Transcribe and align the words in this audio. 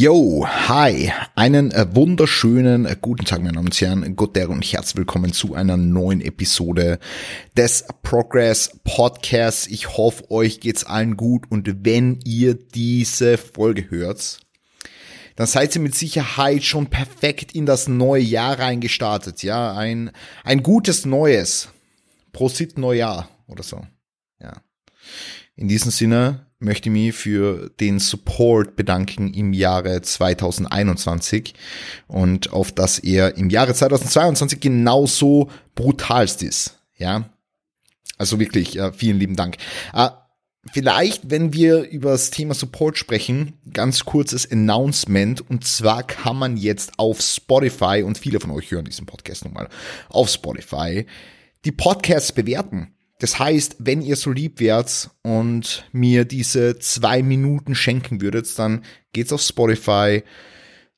Yo, 0.00 0.46
hi, 0.46 1.10
einen 1.34 1.72
äh, 1.72 1.84
wunderschönen 1.92 2.86
äh, 2.86 2.96
guten 3.00 3.24
Tag, 3.24 3.40
meine 3.40 3.54
Damen 3.54 3.66
und 3.66 3.80
Herren, 3.80 4.14
Gott 4.14 4.38
und 4.38 4.62
herzlich 4.62 4.96
willkommen 4.96 5.32
zu 5.32 5.54
einer 5.54 5.76
neuen 5.76 6.20
Episode 6.20 7.00
des 7.56 7.84
Progress 8.04 8.78
Podcasts. 8.84 9.66
Ich 9.66 9.96
hoffe, 9.96 10.30
euch 10.30 10.60
geht's 10.60 10.84
allen 10.84 11.16
gut 11.16 11.50
und 11.50 11.84
wenn 11.84 12.20
ihr 12.24 12.54
diese 12.54 13.38
Folge 13.38 13.90
hört, 13.90 14.38
dann 15.34 15.48
seid 15.48 15.74
ihr 15.74 15.82
mit 15.82 15.96
Sicherheit 15.96 16.62
schon 16.62 16.86
perfekt 16.86 17.50
in 17.50 17.66
das 17.66 17.88
neue 17.88 18.22
Jahr 18.22 18.56
reingestartet. 18.56 19.42
Ja, 19.42 19.76
ein, 19.76 20.12
ein 20.44 20.62
gutes 20.62 21.06
Neues. 21.06 21.70
Prosit 22.30 22.78
Neujahr 22.78 23.28
oder 23.48 23.64
so. 23.64 23.84
Ja. 24.40 24.62
In 25.56 25.66
diesem 25.66 25.90
Sinne, 25.90 26.46
möchte 26.58 26.90
mich 26.90 27.14
für 27.14 27.70
den 27.80 27.98
Support 27.98 28.76
bedanken 28.76 29.32
im 29.32 29.52
Jahre 29.52 30.02
2021 30.02 31.54
und 32.08 32.52
auf 32.52 32.72
dass 32.72 32.98
er 32.98 33.36
im 33.36 33.50
Jahre 33.50 33.74
2022 33.74 34.60
genauso 34.60 35.50
brutalst 35.74 36.42
ist. 36.42 36.78
Ja, 36.96 37.30
also 38.16 38.40
wirklich 38.40 38.78
vielen 38.96 39.18
lieben 39.18 39.36
Dank. 39.36 39.56
Äh, 39.94 40.08
vielleicht, 40.72 41.30
wenn 41.30 41.52
wir 41.52 41.88
über 41.88 42.10
das 42.10 42.30
Thema 42.30 42.54
Support 42.54 42.98
sprechen, 42.98 43.54
ganz 43.72 44.04
kurzes 44.04 44.50
Announcement 44.50 45.48
und 45.48 45.64
zwar 45.64 46.02
kann 46.02 46.36
man 46.36 46.56
jetzt 46.56 46.98
auf 46.98 47.20
Spotify 47.20 48.02
und 48.04 48.18
viele 48.18 48.40
von 48.40 48.50
euch 48.50 48.70
hören 48.72 48.84
diesen 48.84 49.06
Podcast 49.06 49.44
nochmal 49.44 49.68
auf 50.08 50.28
Spotify 50.28 51.06
die 51.64 51.72
Podcasts 51.72 52.32
bewerten. 52.32 52.94
Das 53.18 53.38
heißt, 53.38 53.76
wenn 53.80 54.00
ihr 54.00 54.16
so 54.16 54.30
lieb 54.30 54.60
wärt 54.60 55.10
und 55.22 55.84
mir 55.92 56.24
diese 56.24 56.78
zwei 56.78 57.22
Minuten 57.22 57.74
schenken 57.74 58.20
würdet, 58.20 58.56
dann 58.58 58.84
geht's 59.12 59.32
auf 59.32 59.42
Spotify, 59.42 60.22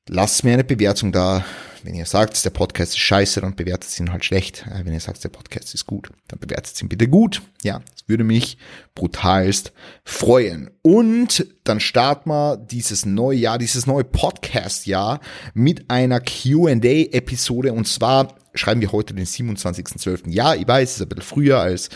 lasst 0.06 0.44
mir 0.44 0.52
eine 0.52 0.64
Bewertung 0.64 1.12
da. 1.12 1.44
Wenn 1.82 1.94
ihr 1.94 2.04
sagt, 2.04 2.44
der 2.44 2.50
Podcast 2.50 2.92
ist 2.92 2.98
scheiße, 2.98 3.40
dann 3.40 3.56
bewertet 3.56 3.98
ihn 3.98 4.12
halt 4.12 4.22
schlecht. 4.26 4.66
Äh, 4.66 4.84
wenn 4.84 4.92
ihr 4.92 5.00
sagt, 5.00 5.24
der 5.24 5.30
Podcast 5.30 5.72
ist 5.72 5.86
gut, 5.86 6.10
dann 6.28 6.38
bewertet 6.38 6.80
ihn 6.82 6.90
bitte 6.90 7.08
gut. 7.08 7.40
Ja, 7.62 7.78
das 7.78 8.06
würde 8.06 8.22
mich 8.22 8.58
brutalst 8.94 9.72
freuen. 10.04 10.70
Und 10.82 11.46
dann 11.64 11.80
starten 11.80 12.28
wir 12.28 12.58
dieses 12.58 13.06
neue 13.06 13.38
Jahr, 13.38 13.56
dieses 13.56 13.86
neue 13.86 14.04
Podcast-Jahr 14.04 15.20
mit 15.54 15.90
einer 15.90 16.20
Q&A-Episode. 16.20 17.72
Und 17.72 17.88
zwar 17.88 18.34
schreiben 18.54 18.80
wir 18.80 18.92
heute 18.92 19.14
den 19.14 19.26
27.12. 19.26 20.30
Ja, 20.30 20.54
ich 20.54 20.66
weiß, 20.66 20.90
es 20.90 20.96
ist 20.96 21.02
ein 21.02 21.08
bisschen 21.08 21.22
früher 21.22 21.58
als, 21.58 21.88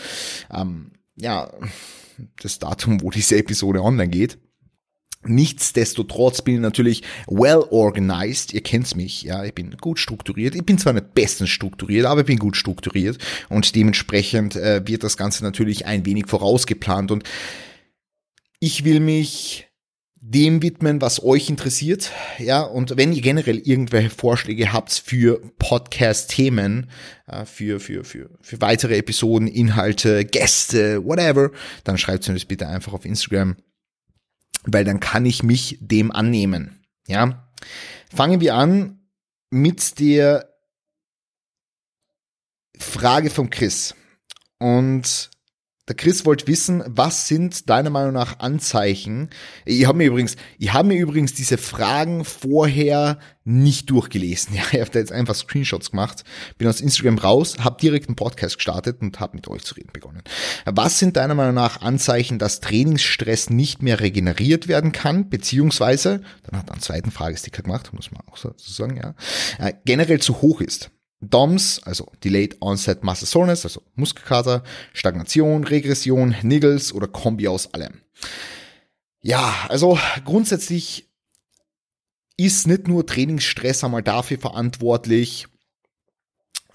ähm, 0.53 0.91
ja, 1.15 1.51
das 2.41 2.59
Datum, 2.59 3.01
wo 3.01 3.09
diese 3.09 3.37
Episode 3.37 3.81
online 3.81 4.09
geht. 4.09 4.37
Nichtsdestotrotz 5.27 6.41
bin 6.43 6.55
ich 6.55 6.61
natürlich 6.61 7.01
well 7.27 7.63
organized. 7.71 8.53
Ihr 8.53 8.61
kennt's 8.61 8.95
mich, 8.95 9.23
ja. 9.23 9.43
Ich 9.43 9.53
bin 9.53 9.75
gut 9.77 9.99
strukturiert. 9.99 10.55
Ich 10.55 10.65
bin 10.65 10.77
zwar 10.77 10.93
nicht 10.93 11.13
bestens 11.15 11.49
strukturiert, 11.49 12.05
aber 12.05 12.21
ich 12.21 12.27
bin 12.27 12.37
gut 12.37 12.55
strukturiert. 12.55 13.17
Und 13.49 13.75
dementsprechend 13.75 14.55
äh, 14.55 14.87
wird 14.87 15.03
das 15.03 15.17
Ganze 15.17 15.43
natürlich 15.43 15.85
ein 15.85 16.05
wenig 16.05 16.27
vorausgeplant. 16.27 17.11
Und 17.11 17.23
ich 18.59 18.85
will 18.85 18.99
mich 18.99 19.67
dem 20.27 20.61
widmen, 20.61 21.01
was 21.01 21.23
euch 21.23 21.49
interessiert. 21.49 22.11
Ja, 22.39 22.61
und 22.61 22.97
wenn 22.97 23.13
ihr 23.13 23.21
generell 23.21 23.59
irgendwelche 23.59 24.09
Vorschläge 24.09 24.73
habt 24.73 24.91
für 24.91 25.39
Podcast-Themen, 25.59 26.89
äh, 27.27 27.45
für, 27.45 27.79
für, 27.79 28.03
für, 28.03 28.29
für 28.41 28.61
weitere 28.61 28.97
Episoden, 28.97 29.47
Inhalte, 29.47 30.25
Gäste, 30.25 31.05
whatever, 31.05 31.51
dann 31.83 31.97
schreibt 31.97 32.27
mir 32.27 32.33
das 32.33 32.45
bitte 32.45 32.67
einfach 32.67 32.93
auf 32.93 33.05
Instagram 33.05 33.55
weil 34.65 34.83
dann 34.83 34.99
kann 34.99 35.25
ich 35.25 35.43
mich 35.43 35.77
dem 35.79 36.11
annehmen. 36.11 36.83
Ja, 37.07 37.51
fangen 38.13 38.41
wir 38.41 38.55
an 38.55 38.99
mit 39.49 39.99
der 39.99 40.49
Frage 42.77 43.29
vom 43.29 43.49
Chris. 43.49 43.95
Und 44.59 45.29
der 45.87 45.95
Chris 45.95 46.25
wollte 46.25 46.47
wissen, 46.47 46.83
was 46.87 47.27
sind 47.27 47.69
deiner 47.69 47.91
Meinung 47.91 48.13
nach 48.13 48.39
Anzeichen? 48.39 49.29
Ich 49.65 49.85
habe 49.85 49.99
mir 49.99 50.07
übrigens, 50.07 50.35
ich 50.57 50.73
habe 50.73 50.87
mir 50.87 50.97
übrigens 50.99 51.35
diese 51.35 51.59
Fragen 51.59 52.25
vorher 52.25 53.19
nicht 53.43 53.91
durchgelesen. 53.91 54.55
Ja, 54.55 54.63
ich 54.71 54.79
habe 54.79 54.89
da 54.89 54.99
jetzt 54.99 55.11
einfach 55.11 55.35
Screenshots 55.35 55.91
gemacht, 55.91 56.23
bin 56.57 56.67
aus 56.67 56.79
Instagram 56.79 57.17
raus, 57.17 57.57
habe 57.59 57.79
direkt 57.79 58.07
einen 58.07 58.15
Podcast 58.15 58.55
gestartet 58.55 59.01
und 59.01 59.19
habe 59.19 59.35
mit 59.35 59.47
euch 59.47 59.63
zu 59.63 59.75
reden 59.75 59.89
begonnen. 59.91 60.23
Was 60.65 60.97
sind 60.97 61.17
deiner 61.17 61.35
Meinung 61.35 61.55
nach 61.55 61.81
Anzeichen, 61.81 62.39
dass 62.39 62.61
Trainingsstress 62.61 63.49
nicht 63.49 63.83
mehr 63.83 63.99
regeneriert 63.99 64.67
werden 64.67 64.93
kann, 64.93 65.29
beziehungsweise, 65.29 66.21
dann 66.43 66.59
hat 66.59 66.69
er 66.69 66.73
einen 66.73 66.81
zweiten 66.81 67.11
Fragesticker 67.11 67.63
gemacht, 67.63 67.93
muss 67.93 68.11
man 68.11 68.21
auch 68.27 68.37
so 68.37 68.53
sagen, 68.57 68.97
ja, 68.97 69.13
äh, 69.59 69.73
generell 69.83 70.21
zu 70.21 70.41
hoch 70.41 70.61
ist? 70.61 70.89
DOMS, 71.29 71.81
also 71.83 72.11
Delayed 72.23 72.57
Onset 72.61 73.03
Muscle 73.03 73.27
Soreness, 73.27 73.65
also 73.65 73.81
Muskelkater, 73.95 74.63
Stagnation, 74.93 75.63
Regression, 75.63 76.35
Niggles 76.41 76.93
oder 76.93 77.07
Kombi 77.07 77.47
aus 77.47 77.73
allem. 77.73 78.01
Ja, 79.21 79.65
also 79.69 79.97
grundsätzlich 80.23 81.09
ist 82.37 82.67
nicht 82.67 82.87
nur 82.87 83.05
Trainingsstress 83.05 83.83
einmal 83.83 84.03
dafür 84.03 84.37
verantwortlich, 84.37 85.47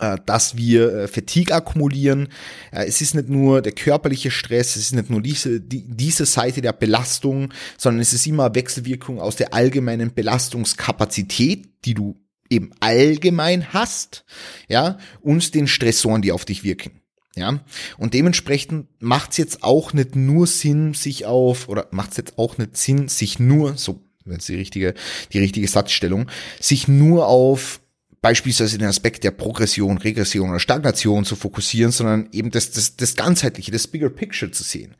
äh, 0.00 0.16
dass 0.24 0.56
wir 0.56 0.94
äh, 0.94 1.08
Fatigue 1.08 1.54
akkumulieren. 1.54 2.28
Äh, 2.72 2.86
es 2.86 3.00
ist 3.00 3.14
nicht 3.14 3.28
nur 3.28 3.60
der 3.60 3.72
körperliche 3.72 4.30
Stress, 4.30 4.76
es 4.76 4.84
ist 4.84 4.94
nicht 4.94 5.10
nur 5.10 5.20
diese, 5.20 5.60
die, 5.60 5.84
diese 5.86 6.26
Seite 6.26 6.62
der 6.62 6.72
Belastung, 6.72 7.52
sondern 7.76 8.00
es 8.00 8.12
ist 8.12 8.26
immer 8.26 8.54
Wechselwirkung 8.54 9.20
aus 9.20 9.36
der 9.36 9.52
allgemeinen 9.52 10.14
Belastungskapazität, 10.14 11.68
die 11.84 11.94
du 11.94 12.16
eben 12.50 12.72
allgemein 12.80 13.72
hast, 13.72 14.24
ja, 14.68 14.98
und 15.20 15.54
den 15.54 15.68
Stressoren, 15.68 16.22
die 16.22 16.32
auf 16.32 16.44
dich 16.44 16.64
wirken. 16.64 17.00
Ja, 17.36 17.60
und 17.96 18.12
dementsprechend 18.12 18.88
macht 19.00 19.30
es 19.30 19.36
jetzt 19.36 19.62
auch 19.62 19.92
nicht 19.92 20.16
nur 20.16 20.48
Sinn, 20.48 20.94
sich 20.94 21.26
auf, 21.26 21.68
oder 21.68 21.86
macht 21.92 22.10
es 22.10 22.16
jetzt 22.16 22.38
auch 22.38 22.58
nicht 22.58 22.76
Sinn, 22.76 23.06
sich 23.08 23.38
nur, 23.38 23.76
so, 23.76 24.00
wenn 24.24 24.38
es 24.38 24.46
die 24.46 24.56
richtige, 24.56 24.94
die 25.32 25.38
richtige 25.38 25.68
Satzstellung, 25.68 26.28
sich 26.58 26.88
nur 26.88 27.28
auf 27.28 27.79
beispielsweise 28.22 28.76
den 28.76 28.88
Aspekt 28.88 29.24
der 29.24 29.30
Progression, 29.30 29.98
Regression 29.98 30.50
oder 30.50 30.60
Stagnation 30.60 31.24
zu 31.24 31.36
fokussieren, 31.36 31.90
sondern 31.90 32.28
eben 32.32 32.50
das, 32.50 32.70
das, 32.70 32.96
das 32.96 33.16
ganzheitliche, 33.16 33.72
das 33.72 33.86
Bigger 33.86 34.10
Picture 34.10 34.50
zu 34.50 34.62
sehen. 34.62 34.94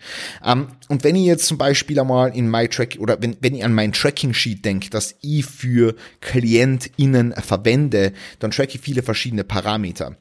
Ähm, 0.45 0.69
und 0.89 1.05
wenn 1.05 1.17
ihr 1.17 1.25
jetzt 1.25 1.47
zum 1.47 1.59
Beispiel 1.59 2.01
einmal 2.01 2.35
in 2.35 2.51
MyTrack 2.51 2.97
oder 2.99 3.21
wenn, 3.21 3.37
wenn 3.41 3.55
ihr 3.55 3.65
an 3.65 3.75
mein 3.75 3.93
Tracking 3.93 4.33
Sheet 4.33 4.65
denkt, 4.65 4.95
das 4.95 5.17
ich 5.21 5.45
für 5.45 5.95
KlientInnen 6.21 7.33
verwende, 7.33 8.13
dann 8.39 8.51
tracke 8.51 8.77
ich 8.77 8.81
viele 8.81 9.03
verschiedene 9.03 9.45
Parameter, 9.45 10.17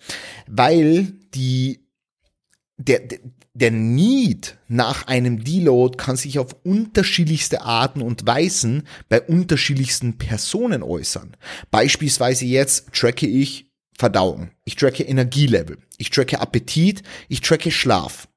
weil 0.48 1.14
die 1.34 1.88
der, 2.79 3.01
der 3.53 3.72
Need 3.72 4.57
nach 4.69 5.07
einem 5.07 5.44
Deload 5.44 5.97
kann 5.97 6.16
sich 6.16 6.40
auf 6.40 6.56
unterschiedlichste 6.63 7.62
Arten 7.62 8.01
und 8.01 8.25
Weisen 8.25 8.84
bei 9.09 9.22
unterschiedlichsten 9.22 10.17
Personen 10.17 10.81
äußern. 10.81 11.35
Beispielsweise 11.72 12.45
jetzt 12.45 12.94
tracke 12.94 13.28
ich 13.28 13.69
Verdauung, 13.97 14.51
ich 14.63 14.78
tracke 14.78 15.03
Energielevel, 15.03 15.78
ich 15.97 16.09
tracke 16.09 16.39
Appetit, 16.39 17.03
ich 17.28 17.41
tracke 17.41 17.69
Schlaf. 17.69 18.28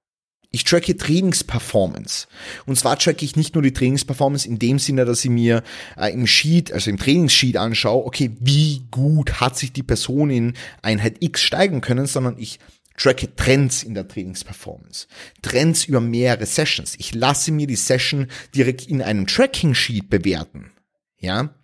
Ich 0.54 0.64
tracke 0.64 0.94
Trainingsperformance. 0.94 2.26
Und 2.66 2.78
zwar 2.78 2.98
tracke 2.98 3.24
ich 3.24 3.36
nicht 3.36 3.54
nur 3.54 3.62
die 3.62 3.72
Trainingsperformance 3.72 4.46
in 4.46 4.58
dem 4.58 4.78
Sinne, 4.78 5.06
dass 5.06 5.24
ich 5.24 5.30
mir 5.30 5.62
äh, 5.96 6.12
im 6.12 6.26
Sheet, 6.26 6.70
also 6.72 6.90
im 6.90 6.98
Trainingssheet 6.98 7.56
anschaue, 7.56 8.04
okay, 8.04 8.32
wie 8.38 8.82
gut 8.90 9.40
hat 9.40 9.56
sich 9.56 9.72
die 9.72 9.82
Person 9.82 10.28
in 10.28 10.52
Einheit 10.82 11.16
X 11.20 11.40
steigen 11.40 11.80
können, 11.80 12.04
sondern 12.04 12.36
ich 12.36 12.58
tracke 12.96 13.34
Trends 13.34 13.82
in 13.82 13.94
der 13.94 14.08
Trainingsperformance. 14.08 15.06
Trends 15.42 15.84
über 15.84 16.00
mehrere 16.00 16.46
Sessions. 16.46 16.94
Ich 16.98 17.14
lasse 17.14 17.52
mir 17.52 17.66
die 17.66 17.76
Session 17.76 18.28
direkt 18.54 18.86
in 18.86 19.02
einem 19.02 19.26
Tracking-Sheet 19.26 20.08
bewerten. 20.10 20.72
Ja. 21.18 21.54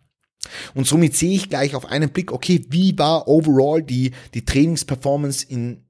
Und 0.74 0.86
somit 0.86 1.16
sehe 1.16 1.34
ich 1.34 1.48
gleich 1.48 1.74
auf 1.74 1.86
einen 1.86 2.10
Blick, 2.10 2.32
okay, 2.32 2.64
wie 2.68 2.96
war 2.98 3.28
overall 3.28 3.82
die, 3.82 4.12
die 4.34 4.44
Trainingsperformance 4.44 5.44
in, 5.44 5.84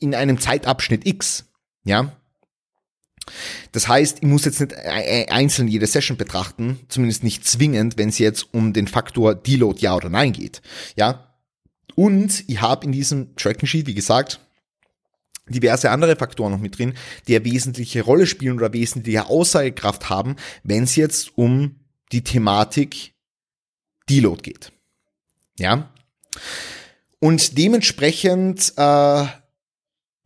in 0.00 0.14
einem 0.14 0.38
Zeitabschnitt 0.38 1.06
X? 1.06 1.44
Ja. 1.84 2.16
Das 3.72 3.88
heißt, 3.88 4.18
ich 4.20 4.28
muss 4.28 4.44
jetzt 4.44 4.60
nicht 4.60 4.74
einzeln 4.76 5.68
jede 5.68 5.86
Session 5.86 6.16
betrachten, 6.16 6.80
zumindest 6.88 7.24
nicht 7.24 7.46
zwingend, 7.46 7.98
wenn 7.98 8.08
es 8.08 8.18
jetzt 8.18 8.54
um 8.54 8.72
den 8.72 8.86
Faktor 8.86 9.34
Deload 9.34 9.80
ja 9.80 9.96
oder 9.96 10.08
nein 10.08 10.32
geht. 10.32 10.62
Ja. 10.96 11.36
Und 11.94 12.44
ich 12.48 12.60
habe 12.60 12.84
in 12.84 12.92
diesem 12.92 13.34
Tracking 13.36 13.66
Sheet, 13.66 13.86
wie 13.86 13.94
gesagt, 13.94 14.40
diverse 15.48 15.90
andere 15.90 16.16
Faktoren 16.16 16.52
noch 16.52 16.60
mit 16.60 16.78
drin, 16.78 16.94
die 17.28 17.36
eine 17.36 17.44
wesentliche 17.44 18.02
Rolle 18.02 18.26
spielen 18.26 18.56
oder 18.56 18.72
wesentliche 18.72 19.26
Aussagekraft 19.26 20.10
haben, 20.10 20.36
wenn 20.62 20.84
es 20.84 20.96
jetzt 20.96 21.36
um 21.36 21.76
die 22.12 22.22
Thematik 22.22 23.14
Deload 24.08 24.42
geht. 24.42 24.72
Ja. 25.58 25.90
Und 27.18 27.58
dementsprechend 27.58 28.72
äh, 28.76 29.26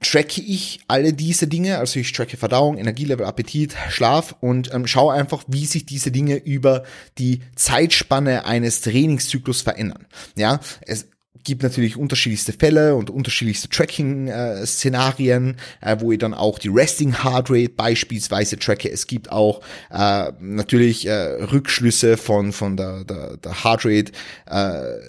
tracke 0.00 0.40
ich 0.40 0.81
alle 0.88 1.12
diese 1.12 1.46
Dinge, 1.46 1.78
also 1.78 2.00
ich 2.00 2.12
tracke 2.12 2.37
Verdauung, 2.37 2.78
Energielevel, 2.78 3.26
Appetit, 3.26 3.76
Schlaf 3.90 4.34
und 4.40 4.73
ähm, 4.75 4.87
schaue 4.87 5.12
einfach, 5.12 5.44
wie 5.46 5.66
sich 5.66 5.87
diese 5.87 6.11
Dinge 6.11 6.37
über 6.37 6.84
die 7.19 7.43
Zeitspanne 7.55 8.44
eines 8.44 8.81
Trainingszyklus 8.81 9.62
verändern. 9.62 10.06
Ja, 10.37 10.61
es 10.81 11.06
gibt 11.44 11.62
natürlich 11.62 11.96
unterschiedlichste 11.96 12.52
Fälle 12.52 12.94
und 12.94 13.10
unterschiedlichste 13.10 13.69
Tracking-Szenarien, 13.69 15.56
äh, 15.81 15.92
äh, 15.92 16.00
wo 16.00 16.12
ich 16.12 16.19
dann 16.19 16.34
auch 16.34 16.58
die 16.58 16.69
Resting 16.69 17.22
Heart 17.22 17.50
Rate 17.50 17.70
beispielsweise 17.70 18.58
tracke. 18.58 18.90
Es 18.90 19.06
gibt 19.06 19.31
auch 19.31 19.60
äh, 19.90 20.32
natürlich 20.40 21.06
äh, 21.06 21.12
Rückschlüsse 21.12 22.16
von 22.16 22.52
von 22.52 22.76
der 22.76 23.04
der, 23.04 23.37
der 23.37 23.64
Heart 23.64 23.84
Rate. 23.84 24.12
Äh, 24.46 25.00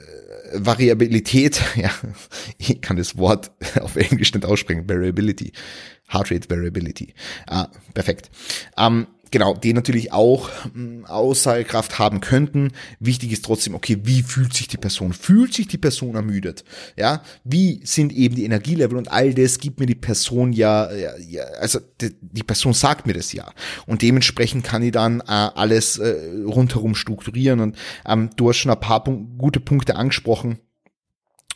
Variabilität, 0.53 1.61
ja, 1.75 1.91
ich 2.57 2.81
kann 2.81 2.97
das 2.97 3.17
Wort 3.17 3.51
auf 3.81 3.95
Englisch 3.95 4.33
nicht 4.33 4.45
aussprechen, 4.45 4.89
Variability, 4.89 5.53
Heart 6.11 6.31
Rate 6.31 6.49
Variability, 6.49 7.13
ah, 7.47 7.67
perfekt. 7.93 8.29
Ähm, 8.77 9.07
genau, 9.31 9.55
die 9.55 9.73
natürlich 9.73 10.11
auch 10.11 10.49
hm, 10.73 11.05
Aussagekraft 11.05 11.97
haben 11.97 12.21
könnten. 12.21 12.71
Wichtig 12.99 13.31
ist 13.31 13.45
trotzdem, 13.45 13.73
okay, 13.73 13.97
wie 14.03 14.21
fühlt 14.21 14.53
sich 14.53 14.67
die 14.67 14.77
Person? 14.77 15.13
Fühlt 15.13 15.53
sich 15.53 15.67
die 15.67 15.77
Person 15.77 16.15
ermüdet? 16.15 16.63
Ja, 16.97 17.23
wie 17.43 17.81
sind 17.83 18.13
eben 18.13 18.35
die 18.35 18.45
Energielevel 18.45 18.97
und 18.97 19.11
all 19.11 19.33
das 19.33 19.57
gibt 19.57 19.79
mir 19.79 19.85
die 19.85 19.95
Person 19.95 20.53
ja, 20.53 20.93
ja, 20.93 21.17
ja 21.17 21.43
also 21.59 21.79
die, 22.01 22.13
die, 22.21 22.43
Person 22.43 22.73
sagt 22.73 23.07
mir 23.07 23.13
das 23.13 23.31
ja 23.31 23.51
und 23.85 24.01
dementsprechend 24.01 24.65
kann 24.65 24.83
ich 24.83 24.91
dann 24.91 25.21
äh, 25.21 25.23
alles 25.27 25.97
äh, 25.97 26.43
rundherum 26.45 26.95
strukturieren 26.95 27.59
und 27.61 27.77
ähm, 28.05 28.29
du 28.35 28.49
hast 28.49 28.57
schon 28.57 28.71
ein 28.71 28.79
paar 28.79 29.03
Punk 29.03 29.37
gute 29.37 29.59
Punkte 29.59 29.95
angesprochen 29.95 30.59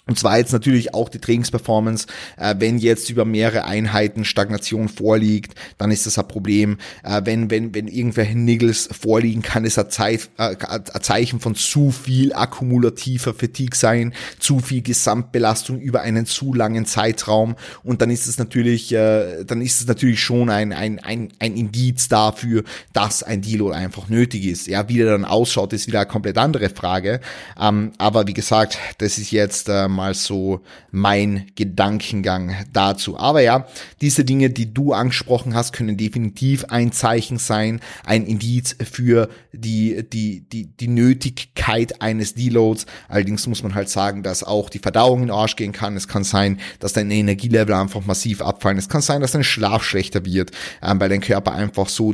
und 0.08 0.20
zwar 0.20 0.38
jetzt 0.38 0.54
natürlich 0.54 0.94
auch 0.94 1.10
die 1.10 1.20
Trainingsperformance. 1.20 2.06
Äh, 2.38 2.56
wenn 2.60 2.78
jetzt 2.78 3.10
über 3.10 3.26
mehrere 3.26 3.66
Einheiten 3.66 4.24
Stagnation 4.24 4.88
vorliegt, 4.88 5.56
dann 5.80 5.90
ist 5.90 6.06
das 6.06 6.20
ein 6.20 6.28
Problem. 6.28 6.78
Äh, 7.04 7.22
wenn, 7.26 7.50
wenn, 7.50 7.74
wenn 7.74 7.88
irgendwelche 7.88 8.38
Niggles 8.38 8.88
vorliegen, 8.92 9.42
kann 9.42 9.66
es 9.66 9.80
ein, 9.80 9.90
Zeit, 9.90 10.30
äh, 10.38 10.56
ein 10.68 11.02
Zeichen 11.02 11.40
von 11.40 11.56
zu 11.56 11.90
viel 11.90 12.34
akkumulativer 12.34 13.34
Fatigue 13.34 13.76
sein, 13.76 14.14
zu 14.38 14.60
viel 14.60 14.84
Gesamtbelastung 14.84 15.80
über 15.80 16.02
einen 16.02 16.28
zu 16.28 16.54
langen 16.54 16.86
Zeitraum. 16.86 17.56
Und 17.84 18.04
dann 18.04 18.12
ist 18.12 18.28
es 18.28 18.38
natürlich, 18.38 18.94
äh, 18.94 19.44
dann 19.44 19.62
ist 19.62 19.82
es 19.82 19.88
natürlich 19.88 20.22
schon 20.22 20.52
ein, 20.52 20.72
ein, 20.72 21.00
ein, 21.00 21.30
ein 21.40 21.56
Indiz 21.56 22.10
dafür, 22.10 22.64
dass 22.94 23.24
ein 23.24 23.42
Deload 23.42 23.76
einfach 23.76 24.08
nötig 24.08 24.46
ist. 24.46 24.68
Ja, 24.68 24.88
wie 24.88 24.98
der 24.98 25.08
dann 25.08 25.26
ausschaut, 25.26 25.74
ist 25.74 25.88
wieder 25.88 26.02
eine 26.02 26.08
komplett 26.08 26.38
andere 26.38 26.70
Frage. 26.70 27.22
Ähm, 27.60 27.94
aber 27.98 28.28
wie 28.28 28.34
gesagt, 28.34 28.78
das 29.00 29.18
ist 29.18 29.32
jetzt, 29.32 29.68
ähm, 29.68 29.95
mal 29.96 30.14
so 30.14 30.62
mein 30.92 31.48
Gedankengang 31.56 32.56
dazu. 32.72 33.18
Aber 33.18 33.42
ja, 33.42 33.68
diese 34.02 34.26
Dinge, 34.26 34.50
die 34.50 34.74
du 34.74 34.94
angesprochen 34.94 35.56
hast, 35.56 35.74
können 35.74 35.98
definitiv 35.98 36.66
ein 36.66 36.92
Zeichen 36.92 37.38
sein, 37.38 37.80
ein 38.06 38.26
Indiz 38.26 38.76
für 38.84 39.30
die, 39.54 40.04
die, 40.12 40.42
die, 40.42 40.68
die 40.68 40.88
Nötigkeit 40.88 42.02
eines 42.02 42.36
Deloads. 42.36 42.86
Allerdings 43.08 43.48
muss 43.48 43.64
man 43.64 43.76
halt 43.76 43.90
sagen, 43.90 44.24
dass 44.24 44.44
auch 44.44 44.70
die 44.70 44.80
Verdauung 44.80 45.22
in 45.22 45.28
den 45.28 45.36
Arsch 45.36 45.56
gehen 45.56 45.72
kann. 45.72 45.96
Es 45.96 46.08
kann 46.08 46.24
sein, 46.24 46.60
dass 46.80 46.94
dein 46.94 47.10
Energielevel 47.10 47.74
einfach 47.74 48.06
massiv 48.06 48.42
abfallen. 48.42 48.78
Es 48.78 48.90
kann 48.90 49.02
sein, 49.02 49.22
dass 49.22 49.32
dein 49.32 49.44
Schlaf 49.44 49.84
schlechter 49.84 50.26
wird, 50.26 50.52
ähm, 50.82 51.00
weil 51.00 51.10
dein 51.10 51.22
Körper 51.22 51.54
einfach 51.54 51.90
so 51.90 52.14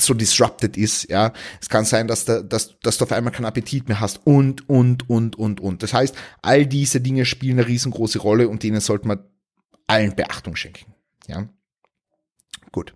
so 0.00 0.14
disrupted 0.14 0.76
ist, 0.76 1.08
ja. 1.10 1.32
Es 1.60 1.68
kann 1.68 1.84
sein, 1.84 2.08
dass, 2.08 2.24
da, 2.24 2.42
dass, 2.42 2.78
dass 2.80 2.98
du 2.98 3.04
auf 3.04 3.12
einmal 3.12 3.32
keinen 3.32 3.46
Appetit 3.46 3.88
mehr 3.88 4.00
hast 4.00 4.20
und, 4.24 4.68
und, 4.68 5.08
und, 5.08 5.38
und, 5.38 5.60
und. 5.60 5.82
Das 5.82 5.92
heißt, 5.92 6.14
all 6.42 6.66
diese 6.66 7.00
Dinge 7.00 7.24
spielen 7.24 7.58
eine 7.58 7.68
riesengroße 7.68 8.18
Rolle 8.18 8.48
und 8.48 8.62
denen 8.62 8.80
sollte 8.80 9.08
man 9.08 9.24
allen 9.86 10.14
Beachtung 10.14 10.56
schenken, 10.56 10.94
ja. 11.26 11.48
Gut. 12.70 12.94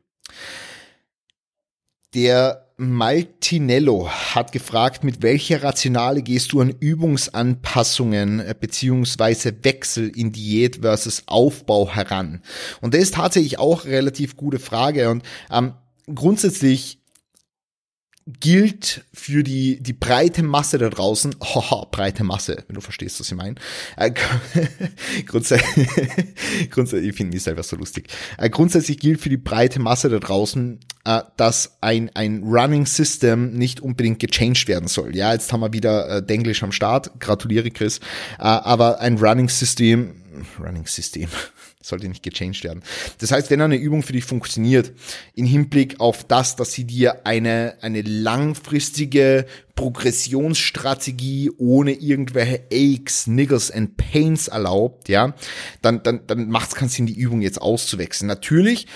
Der 2.15 2.69
Maltinello 2.77 4.11
hat 4.11 4.53
gefragt, 4.53 5.05
mit 5.05 5.23
welcher 5.23 5.63
Rationale 5.63 6.23
gehst 6.23 6.53
du 6.53 6.61
an 6.61 6.71
Übungsanpassungen 6.71 8.41
äh, 8.41 8.55
beziehungsweise 8.59 9.65
Wechsel 9.65 10.09
in 10.09 10.33
Diät 10.33 10.81
versus 10.83 11.23
Aufbau 11.27 11.89
heran? 11.89 12.43
Und 12.81 12.95
das 12.95 13.03
ist 13.03 13.15
tatsächlich 13.15 13.59
auch 13.59 13.85
eine 13.85 13.95
relativ 13.95 14.37
gute 14.37 14.59
Frage. 14.59 15.11
Und 15.11 15.23
ähm, 15.51 15.75
grundsätzlich 16.15 16.99
gilt 18.27 19.05
für 19.13 19.43
die, 19.43 19.83
die 19.83 19.93
breite 19.93 20.43
Masse 20.43 20.79
da 20.79 20.89
draußen, 20.89 21.35
haha, 21.43 21.87
breite 21.91 22.25
Masse, 22.25 22.65
wenn 22.67 22.75
du 22.75 22.81
verstehst, 22.81 23.19
was 23.21 23.31
ich 23.31 23.37
meine. 23.37 23.57
Äh, 23.97 24.13
grundsätzlich, 25.27 25.89
grundsätzlich, 26.71 27.09
ich 27.11 27.17
finde 27.17 27.35
mich 27.35 27.43
selber 27.43 27.63
so 27.63 27.77
lustig. 27.77 28.09
Äh, 28.39 28.51
grundsätzlich 28.51 28.99
gilt 28.99 29.21
für 29.21 29.29
die 29.29 29.37
breite 29.37 29.81
Masse 29.81 30.09
da 30.09 30.19
draußen, 30.19 30.79
äh, 31.05 31.23
dass 31.37 31.79
ein, 31.81 32.11
ein 32.15 32.43
Running 32.45 32.87
System 32.87 33.55
nicht 33.55 33.81
unbedingt 33.81 34.21
gechanged 34.21 34.69
werden 34.69 34.89
soll. 34.89 35.17
Ja, 35.17 35.33
jetzt 35.33 35.53
haben 35.53 35.61
wir 35.61 35.73
wieder 35.73 36.09
äh, 36.09 36.23
Denglisch 36.25 36.63
am 36.63 36.73
Start, 36.73 37.19
gratuliere 37.19 37.71
Chris, 37.71 37.99
äh, 38.39 38.43
aber 38.43 39.01
ein 39.01 39.19
Running 39.19 39.49
System, 39.49 40.15
Running 40.61 40.87
System, 40.87 41.29
sollte 41.83 42.09
nicht 42.09 42.23
gechanged 42.23 42.65
werden. 42.65 42.83
Das 43.19 43.33
heißt, 43.33 43.51
wenn 43.51 43.61
eine 43.61 43.77
Übung 43.77 44.03
für 44.03 44.13
dich 44.13 44.25
funktioniert, 44.25 44.93
in 45.35 45.47
Hinblick 45.47 46.01
auf 46.01 46.25
das, 46.25 46.57
dass 46.57 46.73
sie 46.73 46.85
dir 46.85 47.27
eine, 47.27 47.77
eine 47.83 48.03
langfristige 48.03 49.47
Progressionsstrategie 49.75 51.51
ohne 51.59 51.93
irgendwelche 51.93 52.63
Aches, 52.71 53.27
Niggles 53.27 53.71
and 53.71 53.97
Pains 53.97 54.49
erlaubt, 54.49 55.09
ja, 55.09 55.35
dann, 55.81 56.03
dann, 56.03 56.21
dann 56.27 56.49
macht 56.49 56.71
es 56.71 56.75
keinen 56.75 56.89
Sinn, 56.89 57.07
die 57.07 57.19
Übung 57.19 57.41
jetzt 57.41 57.61
auszuwechseln. 57.61 58.29
Natürlich 58.29 58.87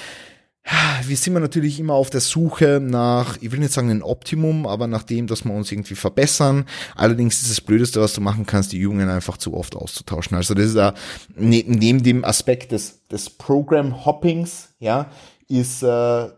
wir 1.06 1.16
sind 1.16 1.34
wir 1.34 1.40
natürlich 1.40 1.78
immer 1.78 1.94
auf 1.94 2.10
der 2.10 2.20
Suche 2.20 2.80
nach, 2.82 3.36
ich 3.40 3.52
will 3.52 3.60
nicht 3.60 3.72
sagen 3.72 3.90
ein 3.90 4.02
Optimum, 4.02 4.66
aber 4.66 4.86
nach 4.86 5.04
dem, 5.04 5.26
dass 5.26 5.44
wir 5.44 5.52
uns 5.52 5.70
irgendwie 5.70 5.94
verbessern. 5.94 6.64
Allerdings 6.96 7.40
ist 7.42 7.50
das 7.50 7.60
Blödeste, 7.60 8.00
was 8.00 8.14
du 8.14 8.20
machen 8.20 8.46
kannst, 8.46 8.72
die 8.72 8.78
Übungen 8.78 9.08
einfach 9.08 9.36
zu 9.36 9.54
oft 9.54 9.76
auszutauschen. 9.76 10.36
Also 10.36 10.54
das 10.54 10.66
ist 10.66 10.76
da, 10.76 10.94
ne, 11.36 11.64
neben 11.66 12.02
dem 12.02 12.24
Aspekt 12.24 12.72
des, 12.72 13.06
des 13.06 13.30
Program 13.30 14.04
Hoppings, 14.04 14.70
ja, 14.80 15.10
ist 15.48 15.82
äh, 15.82 16.28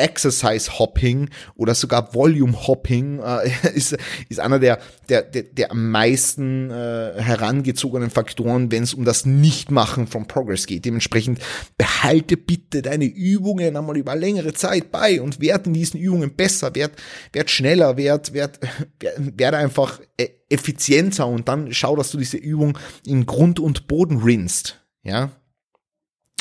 Exercise 0.00 0.78
Hopping 0.78 1.28
oder 1.54 1.74
sogar 1.74 2.14
Volume 2.14 2.66
Hopping 2.66 3.20
äh, 3.20 3.50
ist, 3.74 3.96
ist 4.28 4.40
einer 4.40 4.58
der, 4.58 4.80
der, 5.08 5.22
der, 5.22 5.42
der 5.44 5.70
am 5.70 5.90
meisten 5.90 6.70
äh, 6.70 7.20
herangezogenen 7.20 8.10
Faktoren, 8.10 8.72
wenn 8.72 8.82
es 8.82 8.94
um 8.94 9.04
das 9.04 9.26
Nichtmachen 9.26 10.06
von 10.06 10.26
Progress 10.26 10.66
geht. 10.66 10.84
Dementsprechend 10.84 11.40
behalte 11.76 12.36
bitte 12.36 12.82
deine 12.82 13.04
Übungen 13.04 13.76
einmal 13.76 13.96
über 13.96 14.16
längere 14.16 14.52
Zeit 14.52 14.90
bei 14.90 15.20
und 15.20 15.40
werd 15.40 15.66
in 15.66 15.74
diesen 15.74 16.00
Übungen 16.00 16.34
besser, 16.34 16.74
werd, 16.74 16.92
werd 17.32 17.50
schneller, 17.50 17.96
werd, 17.96 18.32
werd, 18.32 18.58
werd 19.16 19.54
einfach 19.54 20.00
e-, 20.18 20.30
effizienter 20.48 21.26
und 21.26 21.48
dann 21.48 21.72
schau, 21.72 21.94
dass 21.96 22.10
du 22.10 22.18
diese 22.18 22.38
Übung 22.38 22.78
in 23.06 23.26
Grund 23.26 23.60
und 23.60 23.86
Boden 23.86 24.18
rinst. 24.18 24.76
Ja, 25.02 25.30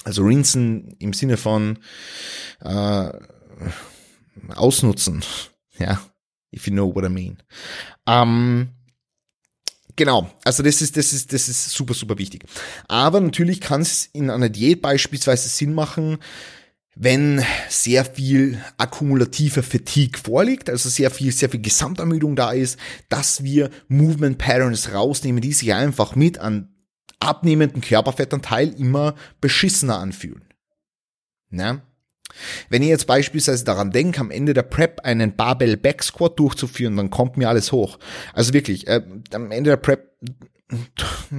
also 0.03 0.23
rinsen 0.23 0.95
im 0.99 1.13
Sinne 1.13 1.37
von 1.37 1.79
äh, 2.61 3.09
ausnutzen. 4.55 5.23
Ja, 5.77 6.01
if 6.53 6.67
you 6.67 6.73
know 6.73 6.93
what 6.93 7.05
I 7.05 7.09
mean. 7.09 7.37
Ähm, 8.07 8.69
Genau, 9.99 10.31
also 10.45 10.63
das 10.63 10.81
ist, 10.81 10.95
das 10.95 11.11
ist, 11.11 11.33
das 11.33 11.49
ist 11.49 11.71
super, 11.71 11.93
super 11.93 12.17
wichtig. 12.17 12.45
Aber 12.87 13.19
natürlich 13.19 13.59
kann 13.59 13.81
es 13.81 14.05
in 14.13 14.29
einer 14.29 14.47
Diät 14.47 14.81
beispielsweise 14.81 15.49
Sinn 15.49 15.73
machen, 15.73 16.19
wenn 16.95 17.43
sehr 17.67 18.05
viel 18.05 18.63
akkumulativer 18.77 19.61
Fatigue 19.61 20.17
vorliegt, 20.17 20.69
also 20.69 20.87
sehr 20.87 21.11
viel, 21.11 21.33
sehr 21.33 21.49
viel 21.49 21.61
Gesamtermüdung 21.61 22.37
da 22.37 22.53
ist, 22.53 22.79
dass 23.09 23.43
wir 23.43 23.71
Movement 23.89 24.37
Patterns 24.37 24.93
rausnehmen, 24.93 25.41
die 25.41 25.51
sich 25.51 25.73
einfach 25.73 26.15
mit 26.15 26.37
an 26.37 26.73
abnehmenden 27.19 27.81
Körperfettanteil 27.81 28.69
immer 28.79 29.15
beschissener 29.41 29.99
anfühlen. 29.99 30.45
Ne? 31.49 31.81
Wenn 32.69 32.81
ich 32.81 32.89
jetzt 32.89 33.07
beispielsweise 33.07 33.65
daran 33.65 33.91
denke, 33.91 34.19
am 34.19 34.31
Ende 34.31 34.53
der 34.53 34.63
Prep 34.63 35.01
einen 35.01 35.35
Barbell 35.35 35.77
Back 35.77 36.03
Squat 36.03 36.39
durchzuführen, 36.39 36.97
dann 36.97 37.09
kommt 37.09 37.37
mir 37.37 37.49
alles 37.49 37.71
hoch. 37.71 37.99
Also 38.33 38.53
wirklich, 38.53 38.87
äh, 38.87 39.01
am 39.33 39.51
Ende 39.51 39.71
der 39.71 39.77
Prep 39.77 40.09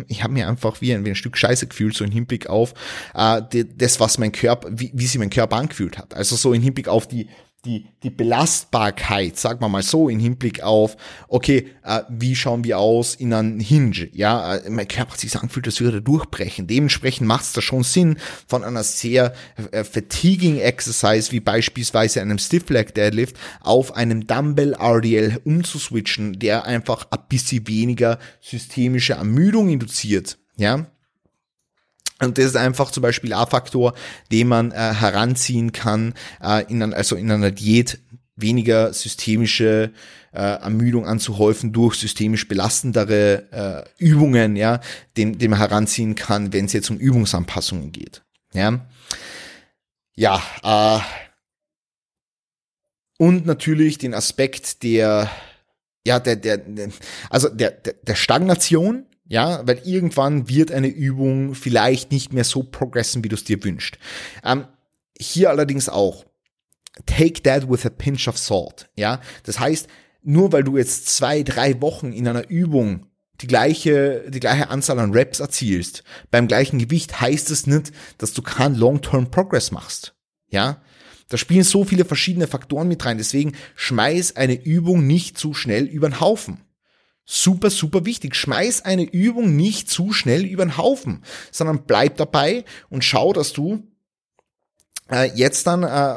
ich 0.08 0.24
habe 0.24 0.32
mir 0.32 0.48
einfach 0.48 0.80
wie 0.80 0.92
ein, 0.92 1.04
wie 1.04 1.10
ein 1.10 1.14
Stück 1.14 1.36
Scheiße 1.36 1.68
gefühlt, 1.68 1.94
so 1.94 2.04
im 2.04 2.10
Hinblick 2.10 2.48
auf 2.48 2.74
äh, 3.14 3.40
das, 3.76 4.00
was 4.00 4.18
mein 4.18 4.32
Körper, 4.32 4.68
wie, 4.72 4.90
wie 4.92 5.06
sich 5.06 5.18
mein 5.18 5.30
Körper 5.30 5.56
angefühlt 5.56 5.98
hat. 5.98 6.14
Also 6.14 6.34
so 6.34 6.52
im 6.52 6.62
Hinblick 6.62 6.88
auf 6.88 7.06
die 7.06 7.28
die, 7.64 7.86
die 8.02 8.10
Belastbarkeit, 8.10 9.36
sagen 9.36 9.60
wir 9.60 9.68
mal 9.68 9.82
so, 9.82 10.08
in 10.08 10.18
Hinblick 10.18 10.62
auf, 10.62 10.96
okay, 11.28 11.68
äh, 11.84 12.02
wie 12.08 12.34
schauen 12.34 12.64
wir 12.64 12.78
aus 12.78 13.14
in 13.14 13.34
einem 13.34 13.60
Hinge? 13.60 14.08
Ja, 14.12 14.56
äh, 14.56 14.70
mein 14.70 14.88
Körper 14.88 15.12
hat 15.12 15.20
sich 15.20 15.34
angefühlt, 15.36 15.66
als 15.66 15.80
würde 15.80 16.00
durchbrechen. 16.00 16.66
Dementsprechend 16.66 17.26
macht 17.26 17.44
es 17.44 17.52
da 17.52 17.60
schon 17.60 17.82
Sinn, 17.82 18.16
von 18.46 18.64
einer 18.64 18.82
sehr 18.82 19.34
äh, 19.72 19.84
fatiguing 19.84 20.58
Exercise, 20.58 21.32
wie 21.32 21.40
beispielsweise 21.40 22.22
einem 22.22 22.38
Stiff 22.38 22.68
Leg 22.70 22.94
Deadlift, 22.94 23.36
auf 23.60 23.94
einem 23.94 24.26
Dumbbell 24.26 24.74
RDL 24.74 25.40
umzuswitchen, 25.44 26.38
der 26.38 26.64
einfach 26.64 27.08
ein 27.10 27.20
bisschen 27.28 27.68
weniger 27.68 28.18
systemische 28.40 29.14
Ermüdung 29.14 29.68
induziert. 29.68 30.38
Ja, 30.56 30.86
Und 32.20 32.38
das 32.38 32.46
ist 32.46 32.56
einfach 32.56 32.90
zum 32.90 33.02
Beispiel 33.02 33.32
ein 33.32 33.46
Faktor, 33.46 33.94
den 34.30 34.48
man 34.48 34.72
äh, 34.72 34.74
heranziehen 34.94 35.72
kann, 35.72 36.14
äh, 36.42 36.64
in, 36.70 36.82
also 36.94 37.16
in 37.16 37.30
einer 37.30 37.50
Diät 37.50 37.98
weniger 38.36 38.92
systemische 38.92 39.92
äh, 40.32 40.38
Ermüdung 40.38 41.06
anzuhäufen 41.06 41.72
durch 41.72 41.96
systemisch 41.96 42.46
belastendere 42.46 43.86
äh, 43.98 44.04
Übungen, 44.04 44.56
ja, 44.56 44.80
den, 45.16 45.38
den 45.38 45.50
man 45.50 45.58
heranziehen 45.58 46.14
kann, 46.14 46.52
wenn 46.52 46.66
es 46.66 46.72
jetzt 46.72 46.90
um 46.90 46.98
Übungsanpassungen 46.98 47.92
geht. 47.92 48.22
Ja, 48.52 48.86
ja 50.14 50.42
äh, 50.62 51.00
und 53.18 53.44
natürlich 53.44 53.98
den 53.98 54.14
Aspekt 54.14 54.82
der, 54.82 55.30
ja, 56.06 56.20
der, 56.20 56.36
der, 56.36 56.60
also 57.28 57.48
der, 57.48 57.70
der, 57.72 57.94
der 58.02 58.14
Stagnation, 58.14 59.06
ja, 59.30 59.64
weil 59.64 59.80
irgendwann 59.84 60.48
wird 60.48 60.72
eine 60.72 60.88
Übung 60.88 61.54
vielleicht 61.54 62.10
nicht 62.10 62.32
mehr 62.32 62.42
so 62.42 62.64
progressen, 62.64 63.22
wie 63.22 63.28
du 63.28 63.36
es 63.36 63.44
dir 63.44 63.62
wünschst. 63.62 63.96
Ähm, 64.44 64.66
hier 65.16 65.50
allerdings 65.50 65.88
auch, 65.88 66.26
take 67.06 67.40
that 67.44 67.70
with 67.70 67.86
a 67.86 67.90
pinch 67.90 68.26
of 68.26 68.36
salt, 68.36 68.90
ja. 68.96 69.20
Das 69.44 69.60
heißt, 69.60 69.86
nur 70.22 70.52
weil 70.52 70.64
du 70.64 70.76
jetzt 70.76 71.08
zwei, 71.08 71.44
drei 71.44 71.80
Wochen 71.80 72.12
in 72.12 72.26
einer 72.26 72.50
Übung 72.50 73.06
die 73.40 73.46
gleiche, 73.46 74.28
die 74.28 74.40
gleiche 74.40 74.68
Anzahl 74.68 74.98
an 74.98 75.12
Reps 75.12 75.38
erzielst, 75.38 76.02
beim 76.32 76.48
gleichen 76.48 76.80
Gewicht 76.80 77.20
heißt 77.20 77.52
es 77.52 77.68
nicht, 77.68 77.92
dass 78.18 78.32
du 78.32 78.42
keinen 78.42 78.74
Long-Term 78.74 79.30
Progress 79.30 79.70
machst. 79.70 80.16
Ja? 80.48 80.82
Da 81.28 81.36
spielen 81.36 81.62
so 81.62 81.84
viele 81.84 82.04
verschiedene 82.04 82.48
Faktoren 82.48 82.88
mit 82.88 83.04
rein. 83.06 83.16
Deswegen 83.16 83.52
schmeiß 83.76 84.34
eine 84.34 84.60
Übung 84.60 85.06
nicht 85.06 85.38
zu 85.38 85.54
schnell 85.54 85.84
über 85.86 86.08
den 86.08 86.20
Haufen. 86.20 86.64
Super, 87.32 87.70
super 87.70 88.04
wichtig. 88.06 88.34
Schmeiß 88.34 88.84
eine 88.84 89.04
Übung 89.04 89.54
nicht 89.54 89.88
zu 89.88 90.12
schnell 90.12 90.44
über 90.44 90.64
den 90.64 90.76
Haufen, 90.76 91.22
sondern 91.52 91.84
bleib 91.86 92.16
dabei 92.16 92.64
und 92.88 93.04
schau, 93.04 93.32
dass 93.32 93.52
du 93.52 93.84
äh, 95.12 95.30
jetzt 95.36 95.64
dann 95.68 95.84
äh, 95.84 96.16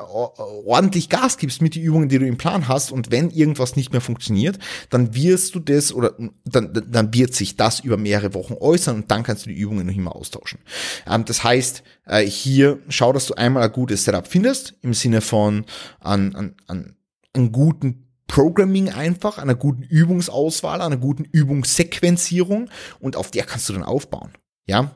ordentlich 0.66 1.10
Gas 1.10 1.38
gibst 1.38 1.62
mit 1.62 1.76
den 1.76 1.84
Übungen, 1.84 2.10
die 2.10 2.18
du 2.18 2.26
im 2.26 2.38
Plan 2.38 2.68
hast 2.68 2.92
und 2.92 3.12
wenn 3.12 3.30
irgendwas 3.30 3.76
nicht 3.76 3.92
mehr 3.92 4.02
funktioniert, 4.02 4.58
dann 4.90 5.14
wirst 5.14 5.54
du 5.54 5.60
das 5.60 5.94
oder 5.94 6.16
dann, 6.46 6.74
dann 6.74 7.14
wird 7.14 7.36
sich 7.36 7.58
das 7.58 7.82
über 7.82 7.98
mehrere 7.98 8.34
Wochen 8.34 8.56
äußern 8.60 8.96
und 8.96 9.12
dann 9.12 9.22
kannst 9.22 9.46
du 9.46 9.52
die 9.52 9.56
Übungen 9.60 9.86
noch 9.86 9.96
immer 9.96 10.16
austauschen. 10.16 10.62
Ähm, 11.06 11.26
das 11.26 11.44
heißt, 11.44 11.84
äh, 12.08 12.26
hier 12.26 12.80
schau, 12.90 13.14
dass 13.14 13.28
du 13.28 13.36
einmal 13.36 13.62
ein 13.62 13.72
gutes 13.72 14.04
Setup 14.04 14.26
findest 14.26 14.74
im 14.82 14.96
Sinne 14.96 15.22
von 15.22 15.66
an, 16.00 16.34
an, 16.34 16.56
an 16.66 16.96
einen 17.34 17.52
guten 17.52 18.03
Programming 18.34 18.90
einfach, 18.90 19.38
einer 19.38 19.54
guten 19.54 19.84
Übungsauswahl, 19.84 20.82
einer 20.82 20.98
guten 20.98 21.24
Übungssequenzierung 21.24 22.68
und 23.00 23.16
auf 23.16 23.30
der 23.30 23.44
kannst 23.44 23.70
du 23.70 23.74
dann 23.74 23.84
aufbauen. 23.84 24.32
Ja, 24.66 24.96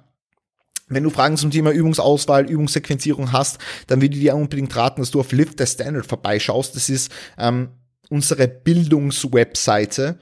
wenn 0.88 1.04
du 1.04 1.12
Fragen 1.12 1.38
zum 1.38 1.52
Thema 1.52 1.70
Übungsauswahl, 1.70 2.50
Übungssequenzierung 2.50 3.32
hast, 3.34 3.60
dann 3.86 4.02
würde 4.02 4.16
ich 4.16 4.22
dir 4.22 4.36
unbedingt 4.36 4.76
raten, 4.76 5.02
dass 5.02 5.12
du 5.12 5.20
auf 5.20 5.32
Lift 5.34 5.60
the 5.60 5.68
Standard 5.68 6.08
vorbeischaust. 6.08 6.76
Das 6.76 6.90
ist 6.90 7.12
ähm, 7.38 7.70
unsere 8.10 8.48
Bildungswebseite, 8.48 10.18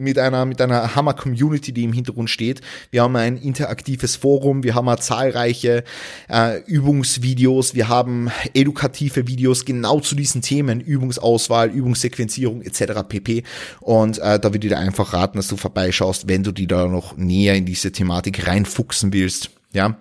mit 0.00 0.18
einer, 0.18 0.44
mit 0.44 0.60
einer 0.60 0.94
Hammer-Community, 0.94 1.72
die 1.72 1.84
im 1.84 1.92
Hintergrund 1.92 2.30
steht. 2.30 2.60
Wir 2.90 3.02
haben 3.02 3.16
ein 3.16 3.36
interaktives 3.36 4.16
Forum, 4.16 4.62
wir 4.64 4.74
haben 4.74 4.90
zahlreiche 4.98 5.84
äh, 6.28 6.60
Übungsvideos, 6.64 7.74
wir 7.74 7.88
haben 7.88 8.30
edukative 8.54 9.26
Videos 9.26 9.64
genau 9.64 10.00
zu 10.00 10.14
diesen 10.14 10.42
Themen, 10.42 10.80
Übungsauswahl, 10.80 11.70
Übungssequenzierung 11.70 12.62
etc. 12.62 13.02
pp. 13.08 13.44
Und 13.80 14.18
äh, 14.18 14.40
da 14.40 14.52
würde 14.52 14.66
ich 14.66 14.72
dir 14.72 14.78
einfach 14.78 15.12
raten, 15.12 15.38
dass 15.38 15.48
du 15.48 15.56
vorbeischaust, 15.56 16.28
wenn 16.28 16.42
du 16.42 16.52
die 16.52 16.66
da 16.66 16.86
noch 16.86 17.16
näher 17.16 17.54
in 17.54 17.66
diese 17.66 17.92
Thematik 17.92 18.46
reinfuchsen 18.46 19.12
willst. 19.12 19.50
Ja, 19.72 19.98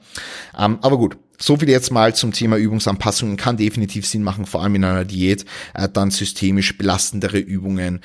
ähm, 0.58 0.80
aber 0.82 0.98
gut. 0.98 1.18
So 1.42 1.56
viel 1.56 1.70
jetzt 1.70 1.90
mal 1.90 2.14
zum 2.14 2.34
Thema 2.34 2.58
Übungsanpassungen 2.58 3.38
kann 3.38 3.56
definitiv 3.56 4.06
Sinn 4.06 4.24
machen, 4.24 4.46
vor 4.46 4.62
allem 4.62 4.76
in 4.76 4.84
einer 4.84 5.06
Diät, 5.06 5.46
äh, 5.74 5.88
dann 5.88 6.12
systemisch 6.12 6.78
belastendere 6.78 7.40
Übungen 7.40 8.02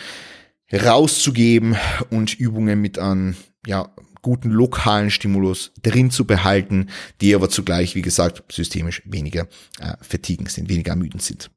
rauszugeben 0.75 1.76
und 2.11 2.35
Übungen 2.35 2.81
mit 2.81 2.99
einem 2.99 3.37
ja, 3.66 3.93
guten 4.23 4.50
lokalen 4.50 5.11
Stimulus 5.11 5.73
drin 5.83 6.11
zu 6.11 6.26
behalten, 6.26 6.88
die 7.21 7.35
aber 7.35 7.49
zugleich, 7.49 7.95
wie 7.95 8.02
gesagt, 8.02 8.43
systemisch 8.50 9.02
weniger 9.04 9.47
äh, 9.78 9.95
vertigen 10.00 10.47
sind, 10.47 10.69
weniger 10.69 10.93
ermüdend 10.93 11.23
sind. 11.23 11.50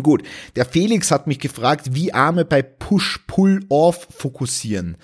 Gut, 0.00 0.22
der 0.56 0.64
Felix 0.64 1.10
hat 1.10 1.26
mich 1.26 1.38
gefragt, 1.38 1.94
wie 1.94 2.14
Arme 2.14 2.44
bei 2.44 2.62
Push-Pull-Off 2.62 4.08
fokussieren. 4.10 4.96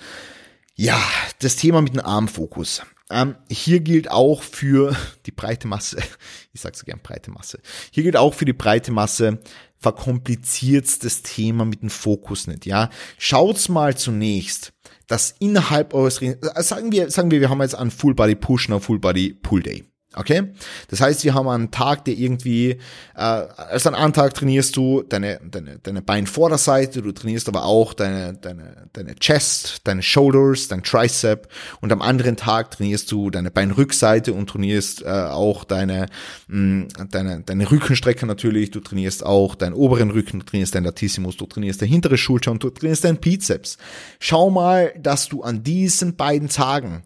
Ja, 0.75 0.99
das 1.39 1.57
Thema 1.57 1.81
mit 1.81 1.93
dem 1.93 2.05
Armfokus. 2.05 2.81
Ähm, 3.11 3.35
hier 3.49 3.79
gilt 3.79 4.09
auch 4.11 4.43
für 4.43 4.95
die 5.25 5.31
breite 5.31 5.67
Masse, 5.67 5.97
ich 6.53 6.61
sage 6.61 6.77
so 6.77 6.85
gern 6.85 6.99
breite 7.01 7.31
Masse, 7.31 7.59
hier 7.91 8.03
gilt 8.03 8.15
auch 8.15 8.33
für 8.35 8.45
die 8.45 8.53
breite 8.53 8.91
Masse, 8.91 9.39
verkompliziert 9.79 11.03
das 11.03 11.21
Thema 11.21 11.65
mit 11.65 11.81
dem 11.81 11.89
Fokus 11.89 12.47
nicht, 12.47 12.65
ja. 12.65 12.89
Schaut's 13.17 13.69
mal 13.69 13.97
zunächst, 13.97 14.73
dass 15.07 15.35
innerhalb 15.39 15.93
eures, 15.93 16.21
äh, 16.21 16.37
sagen 16.57 16.91
wir, 16.91 17.09
sagen 17.09 17.31
wir, 17.31 17.39
wir 17.39 17.49
haben 17.49 17.61
jetzt 17.61 17.75
einen 17.75 17.91
Full 17.91 18.13
Body 18.13 18.35
Push, 18.35 18.67
und 18.67 18.73
einen 18.73 18.81
Full 18.81 18.99
Body 18.99 19.33
Pull 19.33 19.63
Day. 19.63 19.85
Okay? 20.15 20.53
Das 20.87 21.01
heißt, 21.01 21.23
wir 21.23 21.35
haben 21.35 21.47
einen 21.47 21.69
Tag, 21.69 22.05
der 22.05 22.15
irgendwie, 22.15 22.71
äh, 23.15 23.19
also 23.19 23.89
an 23.89 23.95
einem 23.95 24.11
Tag 24.11 24.33
trainierst 24.33 24.75
du 24.75 25.03
deine, 25.03 25.39
deine, 25.43 25.77
deine 25.77 26.01
Beinvorderseite, 26.01 27.03
du 27.03 27.11
trainierst 27.11 27.47
aber 27.47 27.63
auch 27.63 27.93
deine, 27.93 28.33
deine, 28.33 28.87
deine 28.93 29.13
Chest, 29.15 29.81
deine 29.83 30.01
Shoulders, 30.01 30.67
dein 30.67 30.81
Tricep 30.81 31.47
und 31.79 31.91
am 31.91 32.01
anderen 32.01 32.37
Tag 32.37 32.71
trainierst 32.71 33.11
du 33.11 33.29
deine 33.29 33.51
Beinrückseite 33.51 34.33
und 34.33 34.49
trainierst 34.49 35.03
äh, 35.03 35.05
auch 35.09 35.63
deine, 35.63 36.07
mh, 36.47 36.87
deine, 37.11 37.41
deine 37.41 37.69
Rückenstrecke 37.69 38.25
natürlich, 38.25 38.71
du 38.71 38.79
trainierst 38.79 39.23
auch 39.23 39.53
deinen 39.53 39.73
oberen 39.73 40.09
Rücken, 40.09 40.39
du 40.39 40.45
trainierst 40.45 40.73
deinen 40.73 40.85
Latissimus, 40.85 41.37
du 41.37 41.45
trainierst 41.45 41.83
deine 41.83 41.91
hintere 41.91 42.17
Schulter 42.17 42.49
und 42.49 42.63
du 42.63 42.71
trainierst 42.71 43.03
deinen 43.03 43.17
Bizeps. 43.19 43.77
Schau 44.19 44.49
mal, 44.49 44.91
dass 44.97 45.27
du 45.27 45.43
an 45.43 45.61
diesen 45.61 46.15
beiden 46.15 46.49
Tagen 46.49 47.03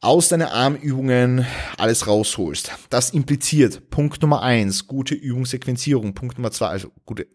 aus 0.00 0.28
deinen 0.28 0.48
Armübungen 0.48 1.46
alles 1.76 2.06
rausholst. 2.06 2.72
Das 2.88 3.10
impliziert 3.10 3.90
Punkt 3.90 4.22
Nummer 4.22 4.42
eins, 4.42 4.86
gute 4.86 5.14
Übungssequenzierung. 5.14 6.14
Punkt 6.14 6.38
Nummer 6.38 6.50
zwei, 6.50 6.68
also 6.68 6.90
gute 7.04 7.26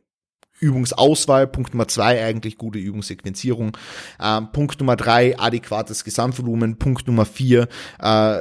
Übungsauswahl. 0.60 1.48
Punkt 1.48 1.74
Nummer 1.74 1.88
zwei, 1.88 2.24
eigentlich 2.26 2.58
gute 2.58 2.80
Übungssequenzierung. 2.80 3.78
Ähm, 4.20 4.52
Punkt 4.52 4.80
Nummer 4.80 4.96
drei, 4.96 5.38
adäquates 5.38 6.04
Gesamtvolumen. 6.04 6.80
Punkt 6.80 7.06
Nummer 7.08 7.26
vier, 7.26 7.68
äh, 8.00 8.38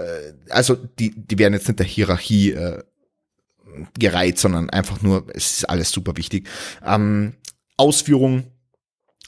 also 0.48 0.74
die, 0.74 1.12
die 1.14 1.38
werden 1.38 1.54
jetzt 1.54 1.68
nicht 1.68 1.80
der 1.80 1.86
Hierarchie 1.86 2.52
äh, 2.52 2.82
gereiht, 3.98 4.38
sondern 4.38 4.70
einfach 4.70 5.02
nur, 5.02 5.26
es 5.34 5.58
ist 5.58 5.68
alles 5.68 5.90
super 5.90 6.16
wichtig. 6.16 6.48
Ähm, 6.84 7.34
Ausführung, 7.76 8.44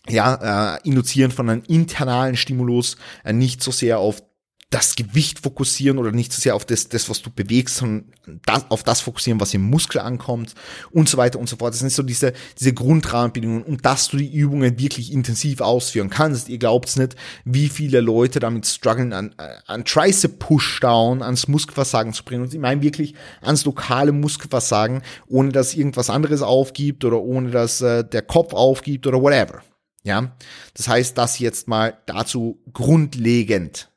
ja, 0.08 0.76
äh, 0.76 0.88
induzieren 0.88 1.32
von 1.32 1.50
einem 1.50 1.62
internalen 1.66 2.36
Stimulus, 2.36 2.96
äh, 3.24 3.32
nicht 3.32 3.62
so 3.62 3.72
sehr 3.72 3.98
auf 3.98 4.22
das 4.70 4.96
Gewicht 4.96 5.38
fokussieren 5.38 5.96
oder 5.96 6.11
nicht 6.11 6.32
so 6.32 6.40
sehr 6.40 6.56
auf 6.56 6.64
das, 6.64 6.88
das 6.88 7.08
was 7.08 7.23
du 7.23 7.30
bewegst, 7.30 7.76
sondern 7.76 8.12
das, 8.46 8.68
auf 8.68 8.82
das 8.82 9.00
fokussieren, 9.00 9.40
was 9.40 9.54
im 9.54 9.62
Muskel 9.62 10.00
ankommt 10.00 10.54
und 10.90 11.08
so 11.08 11.16
weiter 11.16 11.38
und 11.38 11.49
so 11.49 11.56
fort. 11.56 11.73
Das 11.73 11.80
sind 11.80 11.92
so 11.92 12.02
diese, 12.02 12.32
diese 12.58 12.75
Grundrahmenbedingungen 12.75 13.62
und 13.62 13.87
dass 13.87 14.08
du 14.08 14.16
die 14.16 14.32
Übungen 14.32 14.78
wirklich 14.80 15.12
intensiv 15.12 15.61
ausführen 15.61 16.11
kannst. 16.11 16.49
Ihr 16.49 16.58
glaubt's 16.58 16.96
nicht, 16.96 17.14
wie 17.44 17.68
viele 17.68 18.00
Leute 18.00 18.40
damit 18.40 18.66
strugglen, 18.66 19.12
an, 19.12 19.37
an 19.66 19.85
Tricep 19.85 20.40
Pushdown, 20.40 21.23
ans 21.23 21.46
Muskelversagen 21.46 22.12
zu 22.12 22.25
bringen. 22.25 22.42
Und 22.42 22.52
ich 22.52 22.58
meine 22.58 22.82
wirklich 22.82 23.14
ans 23.42 23.64
lokale 23.64 24.11
Muskelversagen, 24.11 25.02
ohne 25.28 25.52
dass 25.52 25.75
irgendwas 25.75 26.11
anderes 26.11 26.42
aufgibt 26.42 27.04
oder 27.04 27.23
ohne 27.23 27.52
dass 27.52 27.80
äh, 27.82 28.02
der 28.02 28.23
Kopf 28.23 28.52
aufgibt 28.52 29.06
oder 29.06 29.23
whatever. 29.23 29.62
Ja, 30.02 30.37
das 30.75 30.88
heißt, 30.88 31.16
das 31.16 31.38
jetzt 31.38 31.68
mal 31.68 31.99
dazu 32.06 32.61
grundlegend 32.73 33.90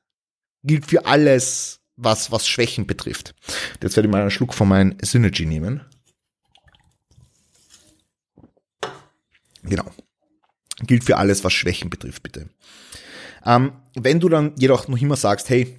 gilt 0.64 0.86
für 0.86 1.06
alles, 1.06 1.80
was, 1.96 2.32
was 2.32 2.48
Schwächen 2.48 2.88
betrifft. 2.88 3.36
Jetzt 3.82 3.96
werde 3.96 4.08
ich 4.08 4.12
mal 4.12 4.22
einen 4.22 4.32
Schluck 4.32 4.54
von 4.54 4.68
meinem 4.68 4.98
Synergy 5.02 5.46
nehmen. 5.46 5.82
Genau. 9.64 9.86
Gilt 10.82 11.04
für 11.04 11.18
alles, 11.18 11.44
was 11.44 11.54
Schwächen 11.54 11.90
betrifft, 11.90 12.24
bitte. 12.24 12.50
Ähm, 13.46 13.74
wenn 13.96 14.20
du 14.20 14.30
dann 14.30 14.54
jedoch 14.58 14.88
noch 14.88 15.02
immer 15.02 15.18
sagst, 15.18 15.50
hey, 15.50 15.78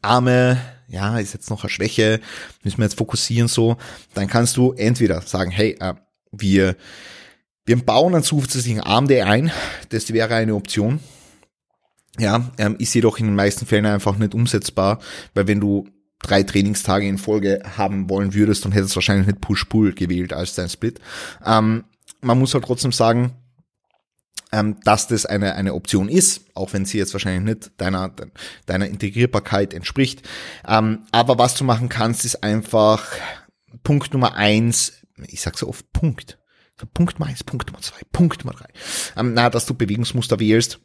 Arme, 0.00 0.60
ja, 0.88 1.18
ist 1.18 1.34
jetzt 1.34 1.50
noch 1.50 1.62
eine 1.62 1.70
Schwäche, 1.70 2.20
müssen 2.62 2.78
wir 2.78 2.84
jetzt 2.84 2.98
fokussieren 2.98 3.48
so, 3.48 3.76
dann 4.14 4.28
kannst 4.28 4.56
du 4.56 4.72
entweder 4.72 5.20
sagen, 5.22 5.50
hey, 5.50 5.76
äh, 5.80 5.94
wir, 6.30 6.76
wir 7.64 7.84
bauen 7.84 8.14
einen 8.14 8.24
zusätzlichen 8.24 8.80
Arm 8.80 9.08
Day 9.08 9.22
ein, 9.22 9.52
das 9.90 10.12
wäre 10.12 10.34
eine 10.34 10.54
Option, 10.54 11.00
ja, 12.18 12.50
ähm, 12.58 12.76
ist 12.78 12.94
jedoch 12.94 13.18
in 13.18 13.26
den 13.26 13.34
meisten 13.34 13.66
Fällen 13.66 13.86
einfach 13.86 14.16
nicht 14.16 14.34
umsetzbar, 14.34 15.00
weil 15.34 15.46
wenn 15.48 15.60
du 15.60 15.88
drei 16.22 16.42
Trainingstage 16.42 17.06
in 17.06 17.18
Folge 17.18 17.62
haben 17.76 18.08
wollen 18.08 18.34
würdest, 18.34 18.64
dann 18.64 18.72
hättest 18.72 18.92
du 18.92 18.96
wahrscheinlich 18.96 19.26
nicht 19.26 19.40
Push-Pull 19.40 19.94
gewählt 19.94 20.32
als 20.32 20.54
dein 20.54 20.68
Split. 20.68 21.00
Ähm, 21.44 21.84
man 22.20 22.38
muss 22.38 22.54
halt 22.54 22.64
trotzdem 22.64 22.92
sagen, 22.92 23.32
ähm, 24.52 24.76
dass 24.84 25.08
das 25.08 25.26
eine, 25.26 25.54
eine 25.54 25.74
Option 25.74 26.08
ist, 26.08 26.42
auch 26.54 26.72
wenn 26.72 26.84
sie 26.84 26.98
jetzt 26.98 27.14
wahrscheinlich 27.14 27.56
nicht 27.56 27.80
deiner, 27.80 28.14
deiner 28.66 28.86
Integrierbarkeit 28.86 29.74
entspricht. 29.74 30.28
Ähm, 30.68 31.06
aber 31.10 31.38
was 31.38 31.54
du 31.54 31.64
machen 31.64 31.88
kannst, 31.88 32.24
ist 32.24 32.44
einfach 32.44 33.06
Punkt 33.82 34.12
Nummer 34.12 34.34
eins, 34.36 34.92
ich 35.26 35.40
sag 35.40 35.58
so 35.58 35.68
oft 35.68 35.92
Punkt. 35.92 36.38
Punkt 36.94 37.18
Nummer 37.18 37.30
eins, 37.30 37.44
Punkt 37.44 37.68
Nummer 37.68 37.80
zwei, 37.80 38.00
Punkt 38.12 38.44
Nummer 38.44 38.56
drei. 38.56 38.68
Ähm, 39.16 39.34
na, 39.34 39.50
dass 39.50 39.66
du 39.66 39.74
Bewegungsmuster 39.74 40.38
wählst, 40.38 40.74
äh, 40.74 40.78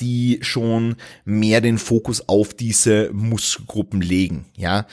die 0.00 0.38
schon 0.42 0.96
mehr 1.24 1.60
den 1.60 1.78
Fokus 1.78 2.28
auf 2.28 2.54
diese 2.54 3.10
Muskelgruppen 3.12 4.00
legen, 4.00 4.46
ja. 4.56 4.86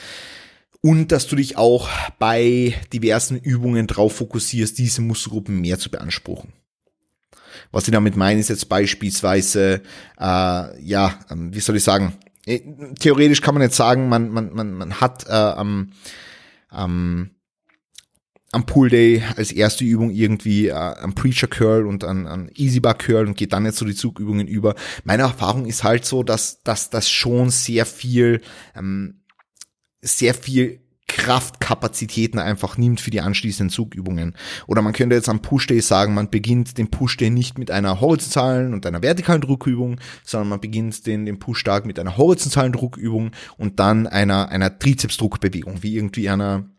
Und 0.82 1.12
dass 1.12 1.26
du 1.26 1.36
dich 1.36 1.58
auch 1.58 1.90
bei 2.20 2.76
diversen 2.94 3.40
Übungen 3.40 3.88
drauf 3.88 4.18
fokussierst, 4.18 4.78
diese 4.78 5.02
Muskelgruppen 5.02 5.60
mehr 5.60 5.80
zu 5.80 5.90
beanspruchen. 5.90 6.54
Was 7.72 7.88
ich 7.88 7.92
damit 7.92 8.16
meine, 8.16 8.40
ist 8.40 8.50
jetzt 8.50 8.70
beispielsweise, 8.70 9.82
äh, 10.20 10.82
ja, 10.84 11.20
ähm, 11.32 11.54
wie 11.54 11.60
soll 11.60 11.78
ich 11.78 11.84
sagen, 11.84 12.14
äh, 12.46 12.62
theoretisch 13.00 13.42
kann 13.42 13.56
man 13.56 13.64
jetzt 13.64 13.78
sagen, 13.78 14.10
man, 14.10 14.30
man, 14.30 14.54
man, 14.54 14.74
man 14.74 15.02
hat 15.02 15.26
äh, 15.28 15.32
am, 15.32 15.92
am, 16.70 17.32
am 18.56 18.66
Pool 18.66 18.90
Day 18.90 19.22
als 19.36 19.52
erste 19.52 19.84
Übung 19.84 20.12
irgendwie 20.12 20.68
äh, 20.68 20.74
am 20.74 21.14
Preacher 21.14 21.48
Curl 21.48 21.86
und 21.86 22.06
an, 22.06 22.26
an 22.26 22.50
Easy 22.56 22.80
Bar 22.80 22.98
Curl 22.98 23.28
und 23.28 23.36
geht 23.36 23.52
dann 23.52 23.66
jetzt 23.66 23.78
so 23.78 23.86
die 23.86 23.96
Zugübungen 23.96 24.48
über. 24.48 24.76
Meine 25.04 25.24
Erfahrung 25.24 25.66
ist 25.66 25.84
halt 25.84 26.06
so, 26.06 26.24
dass, 26.24 26.64
dass 26.64 26.90
das 26.90 27.10
schon 27.10 27.50
sehr 27.50 27.86
viel, 27.86 28.40
ähm, 28.74 29.20
sehr 30.02 30.34
viel 30.34 30.80
Kraftkapazitäten 31.10 32.40
einfach 32.40 32.78
nimmt 32.78 33.02
für 33.02 33.12
die 33.12 33.20
anschließenden 33.20 33.70
Zugübungen. 33.70 34.36
Oder 34.68 34.82
man 34.82 34.94
könnte 34.94 35.18
jetzt 35.18 35.28
am 35.28 35.42
Push-Day 35.42 35.82
sagen, 35.82 36.14
man 36.14 36.30
beginnt 36.30 36.78
den 36.78 36.90
Push-Day 36.90 37.32
nicht 37.32 37.60
mit 37.60 37.72
einer 37.72 38.00
horizontalen 38.00 38.74
und 38.74 38.86
einer 38.86 39.02
vertikalen 39.02 39.42
Druckübung, 39.42 40.00
sondern 40.24 40.48
man 40.48 40.62
beginnt 40.62 41.06
den, 41.08 41.26
den 41.26 41.40
Push-Tag 41.40 41.86
mit 41.86 42.00
einer 42.00 42.16
horizontalen 42.16 42.72
Druckübung 42.72 43.32
und 43.58 43.82
dann 43.82 44.08
einer, 44.08 44.48
einer 44.48 44.80
Trizepsdruckbewegung, 44.80 45.84
wie 45.84 45.98
irgendwie 45.98 46.30
einer, 46.30 46.70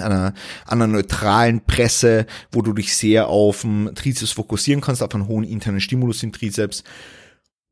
einer, 0.00 0.34
einer 0.66 0.86
neutralen 0.86 1.64
Presse, 1.64 2.26
wo 2.52 2.62
du 2.62 2.72
dich 2.72 2.96
sehr 2.96 3.28
auf 3.28 3.62
den 3.62 3.94
Trizeps 3.94 4.32
fokussieren 4.32 4.80
kannst, 4.80 5.02
auf 5.02 5.14
einen 5.14 5.28
hohen 5.28 5.44
internen 5.44 5.80
Stimulus 5.80 6.22
im 6.22 6.32
Trizeps 6.32 6.84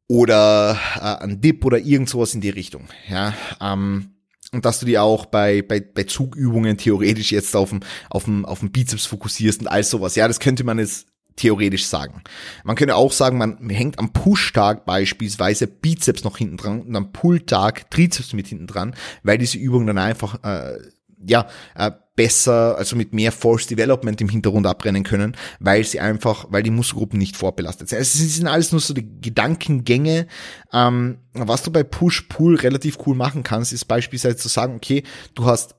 oder 0.08 0.78
äh, 0.96 1.24
ein 1.24 1.40
Dip 1.40 1.64
oder 1.64 1.78
irgend 1.78 2.08
sowas 2.08 2.34
in 2.34 2.40
die 2.40 2.50
Richtung. 2.50 2.88
Ja, 3.08 3.34
ähm, 3.60 4.10
und 4.52 4.66
dass 4.66 4.80
du 4.80 4.86
dir 4.86 5.02
auch 5.02 5.24
bei, 5.26 5.62
bei, 5.62 5.80
bei 5.80 6.04
Zugübungen 6.04 6.76
theoretisch 6.76 7.32
jetzt 7.32 7.56
auf 7.56 7.70
dem, 7.70 7.80
auf 8.10 8.24
dem, 8.24 8.44
auf 8.44 8.60
dem 8.60 8.70
Bizeps 8.70 9.06
fokussierst 9.06 9.62
und 9.62 9.68
all 9.68 9.82
sowas. 9.82 10.14
Ja, 10.14 10.28
das 10.28 10.40
könnte 10.40 10.62
man 10.62 10.78
jetzt 10.78 11.06
theoretisch 11.36 11.86
sagen. 11.86 12.22
Man 12.64 12.76
könnte 12.76 12.96
auch 12.96 13.12
sagen, 13.12 13.38
man 13.38 13.70
hängt 13.70 13.98
am 13.98 14.12
Push-Tag 14.12 14.84
beispielsweise 14.84 15.66
Bizeps 15.66 16.24
noch 16.24 16.36
hinten 16.36 16.58
dran 16.58 16.82
und 16.82 16.94
am 16.94 17.12
Pull-Tag 17.12 17.90
Trizeps 17.90 18.34
mit 18.34 18.46
hinten 18.46 18.66
dran, 18.66 18.94
weil 19.22 19.38
diese 19.38 19.56
Übung 19.56 19.86
dann 19.86 19.98
einfach 19.98 20.42
äh, 20.44 20.78
ja, 21.24 21.48
äh, 21.74 21.92
besser, 22.14 22.76
also 22.76 22.96
mit 22.96 23.12
mehr 23.12 23.32
Force 23.32 23.66
Development 23.66 24.20
im 24.20 24.28
Hintergrund 24.28 24.66
abrennen 24.66 25.02
können, 25.02 25.36
weil 25.60 25.84
sie 25.84 26.00
einfach, 26.00 26.46
weil 26.50 26.62
die 26.62 26.70
Muskelgruppen 26.70 27.18
nicht 27.18 27.36
vorbelastet 27.36 27.88
sind. 27.88 27.98
Also 27.98 28.22
es 28.22 28.36
sind 28.36 28.46
alles 28.46 28.72
nur 28.72 28.80
so 28.80 28.92
die 28.92 29.20
Gedankengänge. 29.20 30.26
Ähm, 30.72 31.18
was 31.32 31.62
du 31.62 31.70
bei 31.70 31.82
Push-Pull 31.82 32.56
relativ 32.56 32.98
cool 33.06 33.16
machen 33.16 33.42
kannst, 33.42 33.72
ist 33.72 33.86
beispielsweise 33.86 34.36
zu 34.36 34.48
sagen, 34.48 34.76
okay, 34.76 35.04
du 35.34 35.46
hast, 35.46 35.74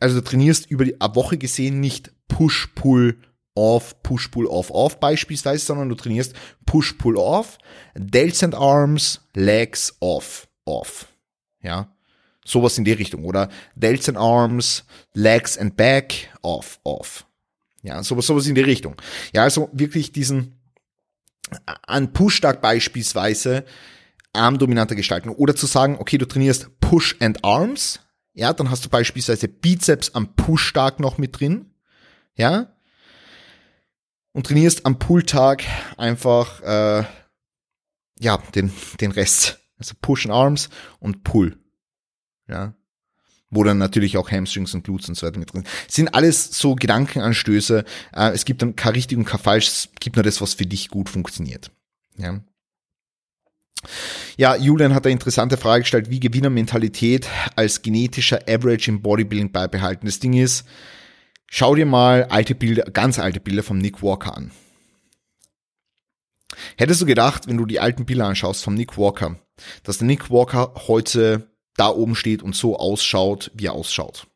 also 0.00 0.20
du 0.20 0.24
trainierst 0.24 0.70
über 0.70 0.84
die 0.84 0.96
Woche 1.00 1.36
gesehen 1.36 1.80
nicht 1.80 2.12
Push-Pull 2.28 3.18
off, 3.54 4.02
push, 4.02 4.30
pull, 4.30 4.46
off, 4.46 4.70
off 4.70 5.00
beispielsweise, 5.00 5.64
sondern 5.64 5.88
du 5.88 5.94
trainierst 5.94 6.34
push, 6.66 6.96
pull, 6.96 7.16
off, 7.16 7.58
delts 7.94 8.42
and 8.42 8.54
arms, 8.54 9.20
legs, 9.34 9.96
off, 10.00 10.48
off. 10.64 11.08
Ja. 11.62 11.94
Sowas 12.50 12.76
in 12.78 12.84
die 12.84 12.92
Richtung. 12.92 13.24
Oder 13.24 13.48
Delts 13.76 14.08
and 14.08 14.18
Arms, 14.18 14.84
Legs 15.14 15.56
and 15.56 15.76
Back, 15.76 16.30
off, 16.42 16.80
off. 16.82 17.24
Ja, 17.82 18.02
sowas, 18.02 18.26
sowas 18.26 18.48
in 18.48 18.56
die 18.56 18.60
Richtung. 18.60 18.96
Ja, 19.32 19.44
also 19.44 19.70
wirklich 19.72 20.10
diesen, 20.10 20.60
an 21.86 22.12
Push-Tag 22.12 22.60
beispielsweise 22.60 23.64
armdominanter 24.32 24.96
gestalten. 24.96 25.28
Oder 25.28 25.54
zu 25.54 25.66
sagen, 25.66 25.96
okay, 26.00 26.18
du 26.18 26.26
trainierst 26.26 26.80
Push 26.80 27.16
and 27.20 27.44
Arms. 27.44 28.00
Ja, 28.32 28.52
dann 28.52 28.68
hast 28.68 28.84
du 28.84 28.88
beispielsweise 28.88 29.46
Bizeps 29.46 30.16
am 30.16 30.34
Push-Tag 30.34 30.98
noch 30.98 31.18
mit 31.18 31.38
drin. 31.38 31.70
Ja. 32.34 32.74
Und 34.32 34.46
trainierst 34.46 34.86
am 34.86 34.98
Pull-Tag 34.98 35.62
einfach, 35.96 36.62
äh, 36.62 37.04
ja, 38.18 38.38
den, 38.56 38.72
den 39.00 39.12
Rest. 39.12 39.60
Also 39.78 39.94
Push 40.00 40.26
and 40.26 40.34
Arms 40.34 40.68
und 40.98 41.22
Pull 41.22 41.56
ja. 42.50 42.74
Wo 43.52 43.64
dann 43.64 43.78
natürlich 43.78 44.16
auch 44.16 44.30
Hamstrings 44.30 44.74
und 44.74 44.84
Glutes 44.84 45.08
und 45.08 45.16
so 45.16 45.26
weiter 45.26 45.40
mit 45.40 45.52
drin 45.52 45.64
sind. 45.88 46.14
Alles 46.14 46.56
so 46.56 46.76
Gedankenanstöße. 46.76 47.84
Äh, 48.14 48.30
es 48.30 48.44
gibt 48.44 48.62
dann 48.62 48.76
kein 48.76 48.92
richtig 48.92 49.18
und 49.18 49.24
kein 49.24 49.40
falsch, 49.40 49.66
es 49.66 49.88
gibt 49.98 50.16
nur 50.16 50.22
das, 50.22 50.40
was 50.40 50.54
für 50.54 50.66
dich 50.66 50.88
gut 50.88 51.08
funktioniert. 51.08 51.70
Ja. 52.16 52.40
Ja, 54.36 54.56
Julian 54.56 54.94
hat 54.94 55.06
eine 55.06 55.12
interessante 55.12 55.56
Frage 55.56 55.82
gestellt, 55.82 56.10
wie 56.10 56.20
Gewinnermentalität 56.20 57.28
als 57.56 57.82
genetischer 57.82 58.40
Average 58.48 58.90
im 58.90 59.02
Bodybuilding 59.02 59.52
beibehalten. 59.52 60.06
Das 60.06 60.20
Ding 60.20 60.34
ist, 60.34 60.66
schau 61.46 61.74
dir 61.74 61.86
mal 61.86 62.24
alte 62.24 62.54
Bilder, 62.54 62.84
ganz 62.84 63.18
alte 63.18 63.40
Bilder 63.40 63.62
vom 63.62 63.78
Nick 63.78 64.02
Walker 64.02 64.36
an. 64.36 64.50
Hättest 66.76 67.00
du 67.00 67.06
gedacht, 67.06 67.46
wenn 67.46 67.56
du 67.56 67.66
die 67.66 67.80
alten 67.80 68.04
Bilder 68.04 68.26
anschaust 68.26 68.62
vom 68.62 68.74
Nick 68.74 68.98
Walker, 68.98 69.36
dass 69.82 69.98
der 69.98 70.06
Nick 70.06 70.30
Walker 70.30 70.74
heute 70.88 71.49
da 71.76 71.88
oben 71.88 72.14
steht 72.14 72.42
und 72.42 72.54
so 72.54 72.76
ausschaut, 72.76 73.50
wie 73.54 73.66
er 73.66 73.72
ausschaut. 73.72 74.26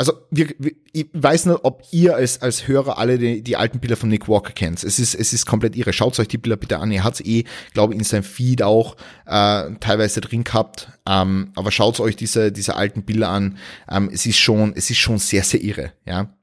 Also 0.00 0.14
wir, 0.30 0.54
wir, 0.58 0.72
ich 0.94 1.08
weiß 1.12 1.44
nicht, 1.44 1.60
ob 1.62 1.82
ihr 1.90 2.14
als, 2.14 2.40
als 2.40 2.66
Hörer 2.66 2.96
alle 2.96 3.18
die, 3.18 3.42
die 3.42 3.56
alten 3.58 3.80
Bilder 3.80 3.98
von 3.98 4.08
Nick 4.08 4.28
Walker 4.28 4.54
kennt. 4.54 4.82
Es 4.82 4.98
ist, 4.98 5.14
es 5.14 5.34
ist 5.34 5.44
komplett 5.44 5.76
irre. 5.76 5.92
Schaut 5.92 6.18
euch 6.18 6.26
die 6.26 6.38
Bilder 6.38 6.56
bitte 6.56 6.78
an. 6.78 6.90
Er 6.90 7.04
hat 7.04 7.20
eh, 7.20 7.44
glaube 7.74 7.92
ich, 7.92 7.98
in 7.98 8.04
seinem 8.06 8.22
Feed 8.22 8.62
auch 8.62 8.96
äh, 9.26 9.70
teilweise 9.78 10.22
drin 10.22 10.42
gehabt. 10.42 10.88
Ähm, 11.06 11.52
aber 11.54 11.70
schaut 11.70 12.00
euch 12.00 12.16
diese, 12.16 12.50
diese 12.50 12.76
alten 12.76 13.02
Bilder 13.02 13.28
an. 13.28 13.58
Ähm, 13.90 14.08
es 14.10 14.24
ist 14.24 14.38
schon, 14.38 14.72
es 14.74 14.88
ist 14.88 14.96
schon 14.96 15.18
sehr, 15.18 15.44
sehr 15.44 15.62
irre, 15.62 15.92
ja. 16.06 16.34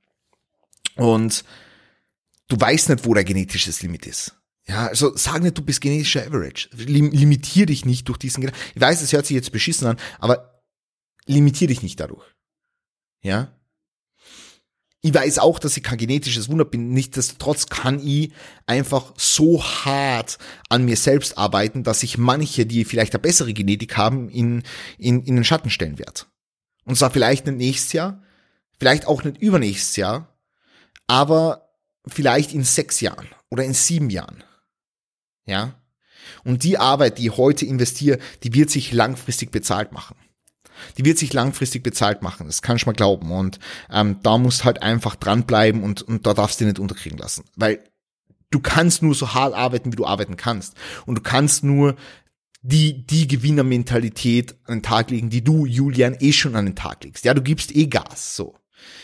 Und 0.96 1.44
du 2.50 2.60
weißt 2.60 2.90
nicht, 2.90 3.08
wo 3.08 3.16
der 3.16 3.24
genetisches 3.24 3.82
Limit 3.82 4.06
ist. 4.06 4.36
Ja, 4.67 4.88
also 4.88 5.15
sag 5.15 5.41
nicht, 5.41 5.58
du 5.58 5.62
bist 5.62 5.80
genetischer 5.80 6.25
Average. 6.27 6.69
Lim 6.73 7.12
limitier 7.12 7.65
dich 7.65 7.86
nicht 7.86 8.08
durch 8.10 8.17
diesen 8.17 8.41
Gedanken. 8.41 8.62
Ich 8.75 8.82
weiß, 8.82 9.01
es 9.01 9.13
hört 9.13 9.25
sich 9.25 9.36
jetzt 9.36 9.51
beschissen 9.51 9.88
an, 9.88 9.97
aber 10.19 10.62
limitier 11.25 11.67
dich 11.67 11.82
nicht 11.82 11.99
dadurch. 11.99 12.25
Ja. 13.23 13.53
Ich 15.01 15.13
weiß 15.13 15.39
auch, 15.39 15.60
dass 15.60 15.77
ich 15.77 15.84
kein 15.84 15.97
genetisches 15.97 16.49
Wunder 16.49 16.65
bin. 16.65 16.89
Nichtsdestotrotz 16.89 17.67
kann 17.67 18.06
ich 18.06 18.34
einfach 18.65 19.13
so 19.15 19.63
hart 19.63 20.38
an 20.67 20.84
mir 20.84 20.97
selbst 20.97 21.38
arbeiten, 21.38 21.84
dass 21.84 22.03
ich 22.03 22.17
manche, 22.17 22.65
die 22.65 22.84
vielleicht 22.84 23.13
eine 23.13 23.21
bessere 23.21 23.53
Genetik 23.53 23.95
haben, 23.95 24.27
in, 24.27 24.63
in, 24.97 25.23
in 25.23 25.36
den 25.36 25.45
Schatten 25.45 25.69
stellen 25.69 25.97
werde. 25.97 26.23
Und 26.84 26.97
zwar 26.97 27.12
vielleicht 27.12 27.45
nicht 27.45 27.58
nächstes 27.58 27.93
Jahr, 27.93 28.21
vielleicht 28.80 29.08
auch 29.08 29.23
nicht 29.23 29.38
übernächstes 29.38 29.95
Jahr, 29.95 30.36
aber 31.06 31.69
vielleicht 32.06 32.53
in 32.53 32.63
sechs 32.63 32.99
Jahren 32.99 33.27
oder 33.49 33.63
in 33.63 33.73
sieben 33.73 34.10
Jahren. 34.10 34.43
Ja. 35.48 35.74
Und 36.44 36.64
die 36.64 36.78
Arbeit, 36.78 37.18
die 37.18 37.28
ich 37.28 37.38
heute 37.38 37.66
investiere, 37.66 38.20
die 38.44 38.54
wird 38.54 38.70
sich 38.70 38.92
langfristig 38.92 39.52
bezahlt 39.52 39.92
machen. 39.92 40.16
Die 40.98 41.06
wird 41.06 41.18
sich 41.18 41.34
langfristig 41.34 41.82
bezahlt 41.82 42.22
machen, 42.22 42.46
das 42.46 42.62
kann 42.62 42.76
ich 42.76 42.86
mal 42.86 42.94
glauben. 42.94 43.32
Und 43.32 43.60
ähm, 43.90 44.20
da 44.22 44.38
musst 44.38 44.64
halt 44.64 44.84
einfach 44.84 45.16
dranbleiben 45.16 45.82
und, 45.82 46.04
und 46.04 46.28
da 46.28 46.36
darfst 46.36 46.60
du 46.60 46.66
dich 46.66 46.74
nicht 46.74 46.80
unterkriegen 46.80 47.18
lassen. 47.18 47.46
Weil 47.56 47.84
du 48.52 48.60
kannst 48.60 49.02
nur 49.02 49.16
so 49.16 49.34
hart 49.34 49.56
arbeiten, 49.56 49.92
wie 49.92 49.96
du 49.96 50.06
arbeiten 50.06 50.38
kannst. 50.38 50.76
Und 51.06 51.16
du 51.16 51.22
kannst 51.22 51.64
nur 51.64 51.96
die, 52.62 53.06
die 53.06 53.28
Gewinnermentalität 53.28 54.56
an 54.66 54.78
den 54.78 54.84
Tag 54.84 55.10
legen, 55.10 55.30
die 55.30 55.44
du, 55.44 55.66
Julian, 55.66 56.18
eh 56.20 56.34
schon 56.34 56.56
an 56.56 56.66
den 56.66 56.76
Tag 56.76 57.04
legst. 57.04 57.26
Ja, 57.26 57.34
du 57.34 57.42
gibst 57.42 57.76
eh 57.76 57.88
Gas, 57.88 58.36
so. 58.36 58.56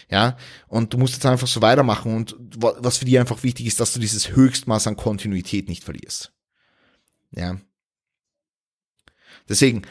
Ja, 0.09 0.37
und 0.67 0.93
du 0.93 0.97
musst 0.97 1.13
jetzt 1.13 1.25
einfach 1.25 1.47
so 1.47 1.61
weitermachen 1.61 2.15
und 2.15 2.35
was 2.57 2.97
für 2.97 3.05
dich 3.05 3.19
einfach 3.19 3.43
wichtig 3.43 3.65
ist, 3.65 3.79
dass 3.79 3.93
du 3.93 3.99
dieses 3.99 4.35
Höchstmaß 4.35 4.87
an 4.87 4.97
Kontinuität 4.97 5.67
nicht 5.67 5.83
verlierst. 5.83 6.31
Ja. 7.31 7.57
Deswegen, 9.49 9.83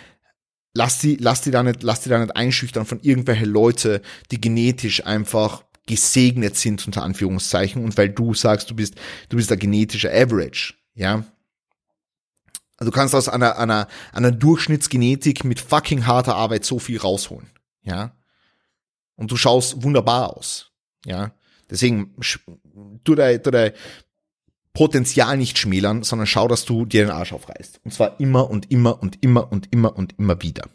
lass 0.75 0.99
die, 0.99 1.17
lass 1.17 1.41
die 1.41 1.51
da 1.51 1.63
nicht, 1.63 1.83
lass 1.83 2.01
die 2.01 2.09
da 2.09 2.19
nicht 2.19 2.37
einschüchtern 2.37 2.87
von 2.87 3.01
irgendwelche 3.01 3.45
Leute, 3.45 4.03
die 4.31 4.41
genetisch 4.41 5.05
einfach 5.05 5.65
gesegnet 5.87 6.57
sind, 6.57 6.87
unter 6.87 7.03
Anführungszeichen, 7.03 7.85
und 7.85 7.97
weil 7.99 8.09
du 8.09 8.35
sagst, 8.35 8.71
du 8.71 8.77
bist, 8.77 8.95
du 9.29 9.37
bist 9.37 9.51
der 9.51 9.57
genetische 9.57 10.13
Average, 10.13 10.75
ja. 10.95 11.25
Also 12.77 12.91
du 12.91 12.97
kannst 12.97 13.15
aus 13.15 13.29
einer, 13.29 13.59
einer, 13.59 13.89
einer 14.13 14.31
Durchschnittsgenetik 14.31 15.45
mit 15.45 15.61
fucking 15.61 16.07
harter 16.07 16.37
Arbeit 16.37 16.65
so 16.65 16.79
viel 16.79 16.99
rausholen, 16.99 17.51
ja. 17.83 18.17
Und 19.17 19.31
du 19.31 19.37
schaust 19.37 19.83
wunderbar 19.83 20.37
aus, 20.37 20.73
ja. 21.05 21.33
Deswegen 21.71 22.15
tu 23.05 23.15
dein, 23.15 23.43
tu 23.43 23.51
dein 23.51 23.73
Potenzial 24.75 25.37
nicht 25.37 25.59
schmälern, 25.59 26.03
sondern 26.03 26.27
schau, 26.27 26.49
dass 26.49 26.65
du 26.65 26.87
dir 26.87 27.05
den 27.05 27.11
Arsch 27.11 27.33
aufreißt. 27.33 27.81
Und 27.85 27.93
zwar 27.93 28.19
immer 28.21 28.51
und 28.51 28.71
immer 28.71 29.03
und 29.03 29.23
immer 29.23 29.51
und 29.51 29.73
immer 29.73 29.97
und 29.97 30.19
immer 30.19 30.41
wieder. 30.43 30.69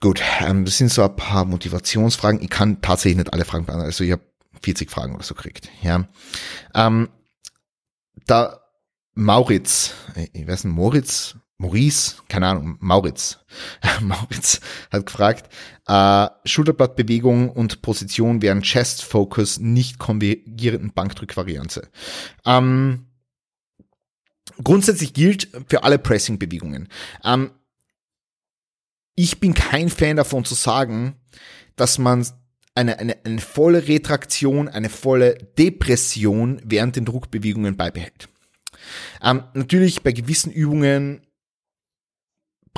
Gut, 0.00 0.22
ähm, 0.40 0.64
das 0.64 0.78
sind 0.78 0.92
so 0.92 1.02
ein 1.02 1.16
paar 1.16 1.44
Motivationsfragen. 1.44 2.40
Ich 2.40 2.50
kann 2.50 2.80
tatsächlich 2.80 3.18
nicht 3.18 3.32
alle 3.32 3.44
Fragen 3.44 3.66
beantworten. 3.66 3.86
Also 3.86 4.04
ich 4.04 4.12
habe 4.12 4.22
40 4.62 4.90
Fragen 4.90 5.14
oder 5.14 5.24
so 5.24 5.34
gekriegt. 5.34 5.70
Ja. 5.82 6.08
Ähm, 6.74 7.08
da 8.26 8.60
Mauritz, 9.14 9.94
ich 10.32 10.46
weiß 10.46 10.64
nicht, 10.64 10.74
Moritz, 10.74 11.36
Maurice, 11.58 12.16
keine 12.28 12.46
Ahnung, 12.46 12.76
Mauritz, 12.80 13.40
Mauritz 14.00 14.60
hat 14.92 15.06
gefragt, 15.06 15.52
äh, 15.88 16.28
Schulterblattbewegung 16.44 17.50
und 17.50 17.82
Position 17.82 18.42
während 18.42 18.64
Chest 18.64 19.02
Focus 19.02 19.58
nicht 19.58 19.98
konvergierenden 19.98 20.92
Bankdrückvariante. 20.92 21.88
Ähm, 22.46 23.06
grundsätzlich 24.62 25.14
gilt 25.14 25.48
für 25.68 25.82
alle 25.82 25.98
Pressing-Bewegungen. 25.98 26.88
Ähm, 27.24 27.50
ich 29.16 29.40
bin 29.40 29.52
kein 29.52 29.88
Fan 29.88 30.16
davon 30.16 30.44
zu 30.44 30.54
sagen, 30.54 31.16
dass 31.74 31.98
man 31.98 32.24
eine, 32.76 33.00
eine, 33.00 33.16
eine 33.24 33.40
volle 33.40 33.88
Retraktion, 33.88 34.68
eine 34.68 34.88
volle 34.88 35.34
Depression 35.58 36.60
während 36.64 36.94
den 36.94 37.04
Druckbewegungen 37.04 37.76
beibehält. 37.76 38.28
Ähm, 39.20 39.42
natürlich 39.54 40.04
bei 40.04 40.12
gewissen 40.12 40.52
Übungen 40.52 41.22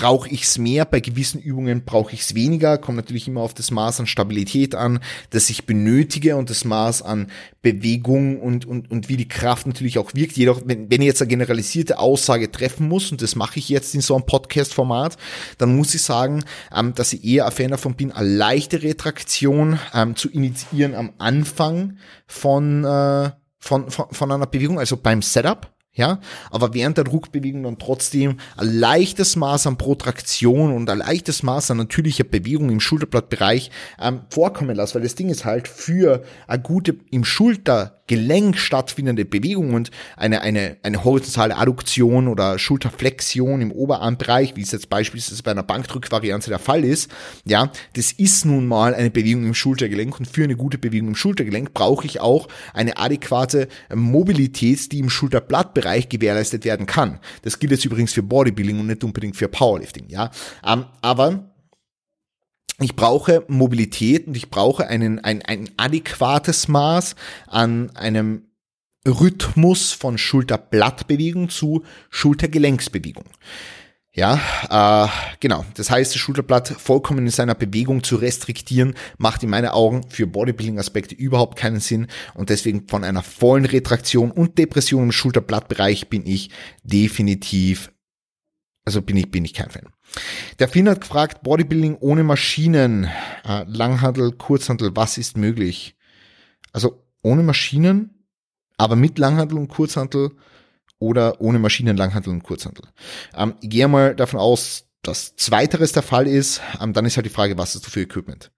brauche 0.01 0.31
ich 0.31 0.45
es 0.45 0.57
mehr, 0.57 0.87
bei 0.87 1.01
gewissen 1.01 1.43
Übungen 1.43 1.85
brauche 1.85 2.15
ich 2.15 2.23
es 2.23 2.35
weniger, 2.35 2.79
kommt 2.79 2.97
natürlich 2.97 3.29
immer 3.29 3.43
auf 3.43 3.53
das 3.53 3.71
Maß 3.71 4.01
an 4.01 4.07
Stabilität 4.07 4.75
an, 4.75 5.01
das 5.29 5.51
ich 5.51 5.67
benötige 5.67 6.37
und 6.37 6.49
das 6.49 6.65
Maß 6.65 7.03
an 7.03 7.27
Bewegung 7.61 8.41
und, 8.41 8.65
und, 8.65 8.91
und 8.91 9.11
wie 9.11 9.19
die 9.19 9.29
Kraft 9.29 9.67
natürlich 9.67 9.99
auch 9.99 10.15
wirkt. 10.15 10.39
Jedoch, 10.39 10.63
wenn, 10.65 10.91
wenn 10.91 11.03
ich 11.03 11.07
jetzt 11.07 11.21
eine 11.21 11.29
generalisierte 11.29 11.99
Aussage 11.99 12.51
treffen 12.51 12.89
muss, 12.89 13.13
und 13.13 13.21
das 13.21 13.37
mache 13.37 13.59
ich 13.59 13.69
jetzt 13.69 13.95
in 13.95 14.01
so 14.01 14.15
einem 14.15 14.25
Podcast-Format, 14.25 15.19
dann 15.59 15.77
muss 15.77 15.95
ich 15.95 16.01
sagen, 16.01 16.45
ähm, 16.75 16.95
dass 16.95 17.13
ich 17.13 17.23
eher 17.23 17.45
ein 17.45 17.53
Fan 17.53 17.71
davon 17.71 17.95
bin, 17.95 18.11
eine 18.11 18.27
leichte 18.27 18.83
Retraktion 18.83 19.79
ähm, 19.93 20.17
zu 20.17 20.31
initiieren 20.31 20.95
am 20.95 21.13
Anfang 21.19 21.99
von, 22.27 22.87
äh, 22.87 23.33
von, 23.59 23.91
von, 23.91 24.07
von 24.11 24.33
einer 24.33 24.47
Bewegung, 24.47 24.79
also 24.79 24.97
beim 24.97 25.21
Setup 25.21 25.71
ja, 25.93 26.21
aber 26.51 26.73
während 26.73 26.99
der 26.99 27.05
Druckbewegung 27.05 27.65
dann 27.65 27.79
trotzdem 27.79 28.39
ein 28.57 28.73
leichtes 28.73 29.35
Maß 29.35 29.67
an 29.67 29.77
Protraktion 29.77 30.73
und 30.73 30.89
ein 30.89 30.99
leichtes 30.99 31.43
Maß 31.43 31.73
an 31.73 31.79
natürlicher 31.79 32.23
Bewegung 32.23 32.71
im 32.71 32.79
Schulterblattbereich 32.79 33.73
ähm, 34.01 34.21
vorkommen 34.31 34.77
lassen, 34.77 34.95
weil 34.95 35.03
das 35.03 35.17
Ding 35.17 35.29
ist 35.31 35.45
halt 35.45 35.67
für 35.67 36.23
eine 36.47 36.63
gute 36.63 36.97
im 37.11 37.25
Schultergelenk 38.11 38.59
stattfindende 38.59 39.25
Bewegung 39.25 39.75
und 39.75 39.91
eine, 40.17 40.41
eine, 40.43 40.77
eine 40.83 41.05
horizontale 41.05 41.57
Adduktion 41.57 42.29
oder 42.29 42.59
Schulterflexion 42.59 43.61
im 43.61 43.71
Oberarmbereich, 43.71 44.57
wie 44.57 44.63
es 44.63 44.73
jetzt 44.73 44.91
beispielsweise 44.91 45.43
bei 45.43 45.53
einer 45.53 45.63
Bankdrückvariante 45.63 46.51
der 46.51 46.59
Fall 46.59 46.85
ist, 46.85 47.11
ja, 47.45 47.71
das 47.95 48.13
ist 48.13 48.45
nun 48.45 48.67
mal 48.67 48.95
eine 48.95 49.11
Bewegung 49.11 49.45
im 49.45 49.55
Schultergelenk 49.55 50.19
und 50.19 50.27
für 50.27 50.45
eine 50.45 50.57
gute 50.57 50.79
Bewegung 50.79 51.09
im 51.09 51.15
Schultergelenk 51.15 51.73
brauche 51.73 52.07
ich 52.07 52.21
auch 52.21 52.49
eine 52.75 52.99
adäquate 52.99 53.69
Mobilität, 53.95 54.91
die 54.93 54.99
im 54.99 55.11
Schulterblattbereich 55.11 55.81
Bereich 55.81 56.09
gewährleistet 56.09 56.65
werden 56.65 56.87
kann. 56.87 57.21
Das 57.43 57.59
gilt 57.59 57.73
jetzt 57.73 57.85
übrigens 57.85 58.13
für 58.13 58.23
Bodybuilding 58.23 58.81
und 58.81 58.87
nicht 58.89 59.05
unbedingt 59.05 59.37
für 59.37 59.49
Powerlifting, 59.49 60.09
ja. 60.09 60.31
Ähm, 60.67 60.85
aber 61.01 61.50
ich 62.81 62.97
brauche 62.97 63.45
Mobilität 63.49 64.27
und 64.27 64.37
ich 64.37 64.51
brauche 64.51 64.87
einen, 64.87 65.19
ein, 65.19 65.43
ein 65.43 65.71
adäquates 65.77 66.69
Maß 66.69 67.15
an 67.47 67.91
einem 67.95 68.47
Rhythmus 69.07 69.93
von 69.93 70.19
Schulterblattbewegung 70.19 71.49
zu 71.49 71.85
Schultergelenksbewegung. 72.11 73.25
Ja, 74.13 74.41
äh, 74.69 75.09
genau. 75.39 75.65
Das 75.75 75.89
heißt, 75.89 76.15
das 76.15 76.21
Schulterblatt 76.21 76.69
vollkommen 76.69 77.27
in 77.27 77.31
seiner 77.31 77.55
Bewegung 77.55 78.03
zu 78.03 78.17
restriktieren, 78.17 78.95
macht 79.19 79.45
in 79.45 79.51
meinen 79.51 79.69
Augen 79.69 80.03
für 80.09 80.27
Bodybuilding-Aspekte 80.27 81.15
überhaupt 81.15 81.57
keinen 81.57 81.79
Sinn. 81.79 82.09
Und 82.35 82.51
deswegen 82.51 82.89
von 82.89 83.05
einer 83.05 83.23
vollen 83.23 83.67
Retraktion 83.67 84.33
und 84.33 84.59
Depression 84.59 85.05
im 85.05 85.13
Schulterblattbereich 85.13 86.09
bin 86.09 86.27
ich 86.27 86.51
definitiv, 86.83 87.93
also 88.91 89.03
bin 89.03 89.17
ich, 89.17 89.31
bin 89.31 89.45
ich 89.45 89.55
kein 89.55 89.71
Fan. 89.71 89.87
Der 90.59 90.67
Finn 90.67 90.89
hat 90.89 91.01
gefragt, 91.01 91.45
Bodybuilding 91.45 91.97
ohne 92.01 92.25
Maschinen, 92.25 93.09
äh, 93.47 93.63
Langhandel, 93.69 94.33
Kurzhandel, 94.33 94.97
was 94.97 95.17
ist 95.17 95.37
möglich? 95.37 95.95
Also 96.73 97.05
ohne 97.23 97.45
Maschinen, 97.45 98.27
aber 98.79 98.97
mit 98.97 99.21
Langhandel 99.21 99.59
und 99.59 99.69
Kurzhandel 99.69 100.33
oder 100.99 101.41
ohne 101.41 101.61
Maschinen, 101.61 101.97
Langhandel 101.97 102.33
und 102.33 102.43
Kurzhandel. 102.43 102.85
Ähm, 103.37 103.55
ich 103.61 103.71
gehe 103.71 103.87
mal 103.87 104.17
davon 104.17 104.41
aus, 104.41 104.87
dass 105.03 105.37
zweiteres 105.37 105.93
der 105.93 106.03
Fall 106.03 106.27
ist, 106.27 106.61
ähm, 106.81 106.93
dann 106.93 107.07
ist 107.07 107.17
halt 107.17 107.27
die 107.27 107.31
Frage, 107.31 107.57
was 107.59 107.77
hast 107.77 107.87
du 107.87 107.91
für 107.91 108.01
Equipment? 108.01 108.51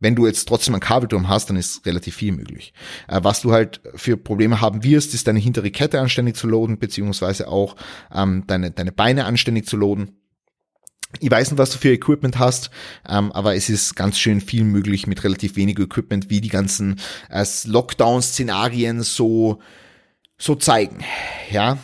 Wenn 0.00 0.14
du 0.14 0.26
jetzt 0.26 0.46
trotzdem 0.46 0.74
einen 0.74 0.80
Kabelturm 0.80 1.28
hast, 1.28 1.50
dann 1.50 1.56
ist 1.56 1.84
relativ 1.84 2.16
viel 2.16 2.32
möglich. 2.32 2.72
Äh, 3.08 3.20
was 3.22 3.40
du 3.40 3.52
halt 3.52 3.80
für 3.94 4.16
Probleme 4.16 4.60
haben 4.60 4.84
wirst, 4.84 5.14
ist 5.14 5.26
deine 5.26 5.40
hintere 5.40 5.70
Kette 5.70 6.00
anständig 6.00 6.36
zu 6.36 6.46
loaden, 6.46 6.78
beziehungsweise 6.78 7.48
auch 7.48 7.76
ähm, 8.14 8.44
deine, 8.46 8.70
deine 8.70 8.92
Beine 8.92 9.24
anständig 9.24 9.66
zu 9.66 9.76
loaden. 9.76 10.12
Ich 11.20 11.30
weiß 11.30 11.50
nicht, 11.50 11.58
was 11.58 11.70
du 11.70 11.78
für 11.78 11.90
Equipment 11.90 12.38
hast, 12.38 12.70
ähm, 13.08 13.32
aber 13.32 13.54
es 13.54 13.70
ist 13.70 13.96
ganz 13.96 14.18
schön 14.18 14.42
viel 14.42 14.64
möglich 14.64 15.06
mit 15.06 15.24
relativ 15.24 15.56
wenig 15.56 15.78
Equipment, 15.78 16.28
wie 16.28 16.42
die 16.42 16.50
ganzen 16.50 17.00
äh, 17.30 17.44
Lockdown-Szenarien 17.64 19.02
so 19.02 19.60
so 20.38 20.54
zeigen. 20.54 21.04
Ja. 21.50 21.78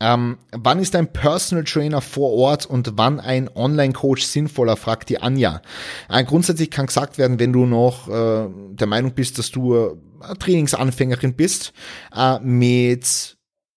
Ähm, 0.00 0.38
wann 0.52 0.78
ist 0.78 0.94
ein 0.94 1.12
Personal 1.12 1.64
Trainer 1.64 2.00
vor 2.00 2.32
Ort 2.32 2.66
und 2.66 2.92
wann 2.96 3.18
ein 3.18 3.48
Online-Coach 3.54 4.24
sinnvoller, 4.24 4.76
fragt 4.76 5.08
die 5.08 5.20
Anja. 5.20 5.62
Äh, 6.10 6.24
grundsätzlich 6.24 6.70
kann 6.70 6.86
gesagt 6.86 7.16
werden, 7.16 7.38
wenn 7.38 7.52
du 7.52 7.64
noch 7.64 8.08
äh, 8.08 8.48
der 8.72 8.86
Meinung 8.86 9.12
bist, 9.12 9.38
dass 9.38 9.50
du 9.50 9.74
äh, 9.74 10.34
Trainingsanfängerin 10.38 11.34
bist, 11.34 11.72
äh, 12.14 12.38
mit 12.40 13.35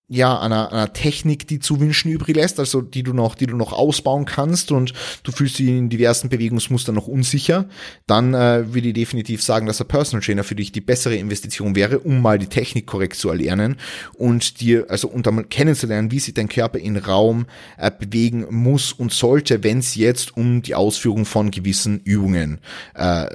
ja, 0.10 0.39
einer, 0.39 0.72
einer 0.72 0.91
Technik, 0.91 1.48
die 1.48 1.60
zu 1.60 1.80
wünschen 1.80 2.12
übrig 2.12 2.36
lässt, 2.36 2.60
also 2.60 2.82
die 2.82 3.04
du 3.04 3.13
noch, 3.13 3.36
die 3.36 3.45
du 3.45 3.56
noch 3.56 3.74
ausbauen 3.74 4.26
kannst 4.26 4.72
und 4.72 4.93
du 5.24 5.32
fühlst 5.32 5.60
dich 5.60 5.67
in 5.67 5.89
diversen 5.89 6.30
Bewegungsmustern 6.30 6.95
noch 6.95 7.08
unsicher, 7.08 7.65
dann 8.08 8.34
äh, 8.34 8.74
würde 8.74 8.88
ich 8.88 8.93
definitiv 8.95 9.43
sagen, 9.43 9.67
dass 9.67 9.78
der 9.78 9.84
Personal 9.84 10.24
Trainer 10.24 10.43
für 10.43 10.56
dich 10.56 10.72
die 10.72 10.82
bessere 10.82 11.15
Investition 11.15 11.76
wäre, 11.76 12.00
um 12.00 12.24
mal 12.24 12.39
die 12.39 12.48
Technik 12.48 12.88
korrekt 12.88 13.17
zu 13.17 13.30
erlernen 13.30 13.78
und 14.17 14.62
dir, 14.62 14.88
also 14.89 15.08
und 15.08 15.28
einmal 15.28 15.43
kennenzulernen, 15.43 16.12
wie 16.12 16.19
sich 16.19 16.34
dein 16.34 16.50
Körper 16.50 16.80
in 16.80 16.98
Raum 16.98 17.45
äh, 17.78 17.91
bewegen 17.91 18.48
muss 18.50 18.91
und 18.91 19.13
sollte, 19.13 19.63
wenn 19.63 19.78
es 19.78 19.93
jetzt 19.93 20.36
um 20.36 20.63
die 20.63 20.74
Ausführung 20.74 21.26
von 21.26 21.52
gewissen 21.52 22.00
Übungen 22.00 22.60
äh, 22.95 23.28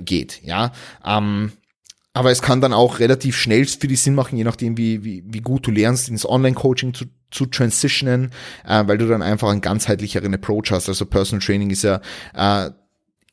geht. 0.00 0.40
Ja, 0.42 0.72
ähm, 1.04 1.52
aber 2.16 2.30
es 2.30 2.40
kann 2.40 2.62
dann 2.62 2.72
auch 2.72 2.98
relativ 2.98 3.36
schnell 3.36 3.66
für 3.66 3.88
die 3.88 3.94
Sinn 3.94 4.14
machen, 4.14 4.38
je 4.38 4.44
nachdem, 4.44 4.78
wie, 4.78 5.04
wie, 5.04 5.22
wie 5.26 5.42
gut 5.42 5.66
du 5.66 5.70
lernst, 5.70 6.08
ins 6.08 6.26
Online-Coaching 6.26 6.94
zu, 6.94 7.04
zu 7.30 7.44
transitionen, 7.44 8.30
äh, 8.66 8.84
weil 8.86 8.96
du 8.96 9.06
dann 9.06 9.20
einfach 9.20 9.50
einen 9.50 9.60
ganzheitlicheren 9.60 10.32
Approach 10.32 10.70
hast. 10.70 10.88
Also 10.88 11.04
Personal 11.04 11.44
Training 11.44 11.68
ist 11.68 11.82
ja, 11.82 12.00
äh, 12.34 12.70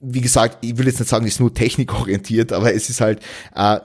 wie 0.01 0.19
gesagt, 0.19 0.65
ich 0.65 0.77
will 0.77 0.87
jetzt 0.87 0.99
nicht 0.99 1.07
sagen, 1.07 1.25
ist 1.25 1.39
nur 1.39 1.53
technikorientiert, 1.53 2.51
aber 2.51 2.73
es 2.73 2.89
ist 2.89 2.99
halt, 2.99 3.21
äh, 3.55 3.79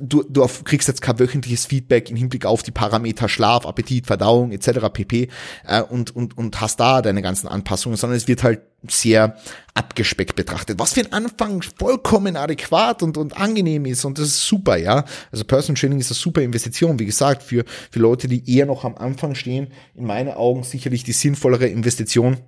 du, 0.00 0.24
du 0.28 0.46
kriegst 0.64 0.88
jetzt 0.88 1.02
kein 1.02 1.18
wöchentliches 1.18 1.66
Feedback 1.66 2.10
im 2.10 2.16
Hinblick 2.16 2.46
auf 2.46 2.62
die 2.62 2.70
Parameter 2.70 3.28
Schlaf, 3.28 3.66
Appetit, 3.66 4.06
Verdauung 4.06 4.52
etc. 4.52 4.88
pp. 4.92 5.28
Äh, 5.66 5.82
und, 5.82 6.14
und, 6.14 6.36
und 6.36 6.60
hast 6.60 6.80
da 6.80 7.02
deine 7.02 7.22
ganzen 7.22 7.48
Anpassungen, 7.48 7.96
sondern 7.96 8.16
es 8.16 8.28
wird 8.28 8.42
halt 8.42 8.60
sehr 8.86 9.36
abgespeckt 9.74 10.36
betrachtet, 10.36 10.78
was 10.78 10.92
für 10.92 11.00
ein 11.00 11.12
Anfang 11.12 11.62
vollkommen 11.62 12.36
adäquat 12.36 13.02
und, 13.02 13.16
und 13.16 13.36
angenehm 13.36 13.86
ist 13.86 14.04
und 14.04 14.18
das 14.18 14.28
ist 14.28 14.46
super, 14.46 14.76
ja. 14.76 15.04
Also 15.32 15.44
Personal 15.44 15.80
Training 15.80 15.98
ist 15.98 16.10
eine 16.10 16.16
super 16.16 16.42
Investition, 16.42 16.98
wie 16.98 17.06
gesagt, 17.06 17.42
für, 17.42 17.64
für 17.90 17.98
Leute, 17.98 18.28
die 18.28 18.48
eher 18.48 18.66
noch 18.66 18.84
am 18.84 18.94
Anfang 18.94 19.34
stehen, 19.34 19.68
in 19.94 20.06
meinen 20.06 20.32
Augen 20.32 20.62
sicherlich 20.62 21.02
die 21.02 21.12
sinnvollere 21.12 21.66
Investition 21.66 22.38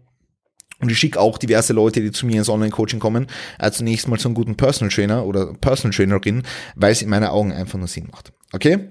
und 0.80 0.90
ich 0.90 0.98
schicke 0.98 1.20
auch 1.20 1.38
diverse 1.38 1.72
Leute, 1.72 2.00
die 2.00 2.10
zu 2.10 2.26
mir 2.26 2.36
ins 2.36 2.48
Online-Coaching 2.48 3.00
kommen, 3.00 3.26
äh, 3.58 3.70
zunächst 3.70 4.08
mal 4.08 4.18
zum 4.18 4.34
guten 4.34 4.56
Personal 4.56 4.92
Trainer 4.92 5.24
oder 5.24 5.52
Personal 5.54 5.94
Trainerin, 5.94 6.42
weil 6.74 6.92
es 6.92 7.02
in 7.02 7.08
meinen 7.08 7.28
Augen 7.28 7.52
einfach 7.52 7.78
nur 7.78 7.88
Sinn 7.88 8.08
macht. 8.10 8.32
Okay? 8.52 8.88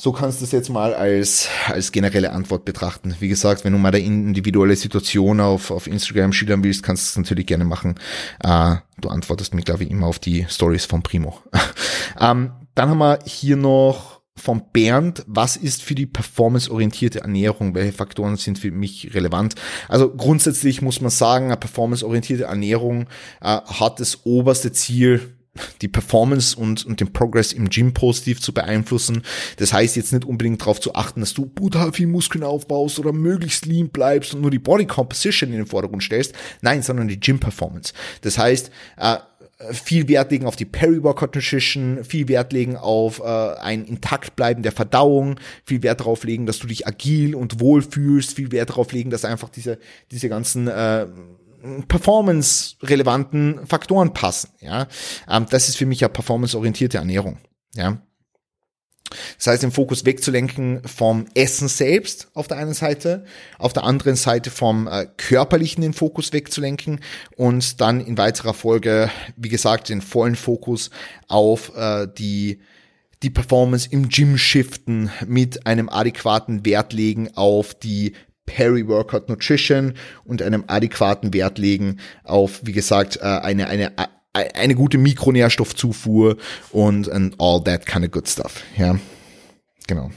So 0.00 0.12
kannst 0.12 0.40
du 0.40 0.44
es 0.44 0.52
jetzt 0.52 0.68
mal 0.68 0.94
als, 0.94 1.48
als 1.66 1.90
generelle 1.90 2.30
Antwort 2.30 2.64
betrachten. 2.64 3.16
Wie 3.18 3.26
gesagt, 3.26 3.64
wenn 3.64 3.72
du 3.72 3.80
mal 3.80 3.88
eine 3.88 3.98
individuelle 3.98 4.76
Situation 4.76 5.40
auf, 5.40 5.72
auf 5.72 5.88
Instagram 5.88 6.32
schildern 6.32 6.62
willst, 6.62 6.84
kannst 6.84 7.04
du 7.04 7.10
es 7.10 7.16
natürlich 7.24 7.46
gerne 7.46 7.64
machen. 7.64 7.96
Äh, 8.40 8.76
du 9.00 9.08
antwortest 9.08 9.54
mir, 9.54 9.62
glaube 9.62 9.82
ich, 9.82 9.90
immer 9.90 10.06
auf 10.06 10.20
die 10.20 10.46
Stories 10.48 10.84
von 10.84 11.02
Primo. 11.02 11.40
ähm, 12.20 12.52
dann 12.76 12.90
haben 12.90 12.98
wir 12.98 13.18
hier 13.26 13.56
noch 13.56 14.17
von 14.38 14.62
Bernd, 14.72 15.24
was 15.26 15.56
ist 15.56 15.82
für 15.82 15.94
die 15.94 16.06
performanceorientierte 16.06 17.20
Ernährung? 17.20 17.74
Welche 17.74 17.92
Faktoren 17.92 18.36
sind 18.36 18.58
für 18.58 18.70
mich 18.70 19.14
relevant? 19.14 19.54
Also 19.88 20.10
grundsätzlich 20.14 20.82
muss 20.82 21.00
man 21.00 21.10
sagen, 21.10 21.46
eine 21.46 21.56
performanceorientierte 21.56 22.44
Ernährung 22.44 23.02
äh, 23.40 23.60
hat 23.60 24.00
das 24.00 24.24
oberste 24.24 24.72
Ziel, 24.72 25.34
die 25.82 25.88
Performance 25.88 26.56
und, 26.56 26.84
und 26.86 27.00
den 27.00 27.12
Progress 27.12 27.52
im 27.52 27.68
Gym 27.68 27.92
positiv 27.92 28.40
zu 28.40 28.52
beeinflussen. 28.52 29.22
Das 29.56 29.72
heißt 29.72 29.96
jetzt 29.96 30.12
nicht 30.12 30.24
unbedingt 30.24 30.60
darauf 30.60 30.80
zu 30.80 30.94
achten, 30.94 31.20
dass 31.20 31.34
du 31.34 31.46
brutal 31.46 31.92
viel 31.92 32.06
Muskeln 32.06 32.44
aufbaust 32.44 32.98
oder 32.98 33.12
möglichst 33.12 33.66
lean 33.66 33.88
bleibst 33.88 34.34
und 34.34 34.40
nur 34.40 34.50
die 34.50 34.58
Body 34.58 34.86
Composition 34.86 35.50
in 35.50 35.56
den 35.56 35.66
Vordergrund 35.66 36.02
stellst. 36.02 36.34
Nein, 36.62 36.82
sondern 36.82 37.08
die 37.08 37.20
Gym 37.20 37.40
Performance. 37.40 37.92
Das 38.22 38.38
heißt, 38.38 38.70
äh, 38.96 39.16
viel 39.72 40.06
Wert 40.08 40.30
legen 40.30 40.46
auf 40.46 40.56
die 40.56 40.64
Peri-Workout 40.64 41.34
Nutrition, 41.34 42.04
viel 42.04 42.28
Wert 42.28 42.52
legen 42.52 42.76
auf 42.76 43.20
äh, 43.20 43.24
ein 43.24 43.84
intakt 43.84 44.36
bleiben 44.36 44.62
der 44.62 44.72
Verdauung, 44.72 45.40
viel 45.64 45.82
Wert 45.82 46.00
darauf 46.00 46.24
legen, 46.24 46.46
dass 46.46 46.60
du 46.60 46.68
dich 46.68 46.86
agil 46.86 47.34
und 47.34 47.60
wohl 47.60 47.82
fühlst, 47.82 48.34
viel 48.34 48.52
Wert 48.52 48.70
darauf 48.70 48.92
legen, 48.92 49.10
dass 49.10 49.24
einfach 49.24 49.48
diese, 49.48 49.78
diese 50.12 50.28
ganzen 50.28 50.68
äh, 50.68 51.06
performance-relevanten 51.88 53.66
Faktoren 53.66 54.14
passen. 54.14 54.50
Ja, 54.60 54.86
ähm, 55.28 55.46
das 55.50 55.68
ist 55.68 55.76
für 55.76 55.86
mich 55.86 56.00
ja 56.00 56.08
performance-orientierte 56.08 56.98
Ernährung. 56.98 57.38
Ja, 57.74 58.00
das 59.36 59.46
heißt, 59.46 59.62
den 59.62 59.72
Fokus 59.72 60.04
wegzulenken 60.04 60.82
vom 60.84 61.26
Essen 61.34 61.68
selbst 61.68 62.28
auf 62.34 62.48
der 62.48 62.58
einen 62.58 62.74
Seite, 62.74 63.24
auf 63.58 63.72
der 63.72 63.84
anderen 63.84 64.16
Seite 64.16 64.50
vom 64.50 64.86
äh, 64.86 65.06
körperlichen 65.16 65.82
den 65.82 65.94
Fokus 65.94 66.32
wegzulenken 66.32 67.00
und 67.36 67.80
dann 67.80 68.00
in 68.00 68.18
weiterer 68.18 68.54
Folge, 68.54 69.10
wie 69.36 69.48
gesagt, 69.48 69.88
den 69.88 70.02
vollen 70.02 70.36
Fokus 70.36 70.90
auf 71.28 71.72
äh, 71.76 72.06
die 72.18 72.60
die 73.24 73.30
Performance 73.30 73.88
im 73.90 74.08
Gym 74.08 74.38
shiften 74.38 75.10
mit 75.26 75.66
einem 75.66 75.88
adäquaten 75.88 76.64
Wert 76.64 76.92
legen 76.92 77.30
auf 77.34 77.74
die 77.74 78.12
Peri-Workout 78.46 79.28
Nutrition 79.28 79.94
und 80.24 80.40
einem 80.40 80.64
adäquaten 80.68 81.34
Wert 81.34 81.58
legen 81.58 81.98
auf, 82.24 82.60
wie 82.62 82.72
gesagt, 82.72 83.16
äh, 83.16 83.24
eine, 83.24 83.66
eine, 83.68 83.92
eine 84.32 84.74
gute 84.74 84.98
Mikronährstoffzufuhr 84.98 86.36
und 86.70 87.10
and 87.10 87.34
all 87.38 87.62
that 87.64 87.86
kind 87.86 88.04
of 88.04 88.10
good 88.10 88.28
stuff. 88.28 88.62
Ja, 88.76 88.98
genau. 89.86 90.10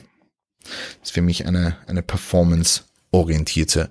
Das 0.63 1.09
ist 1.09 1.11
für 1.11 1.21
mich 1.21 1.45
eine, 1.45 1.77
eine 1.87 2.01
performance-orientierte 2.01 3.89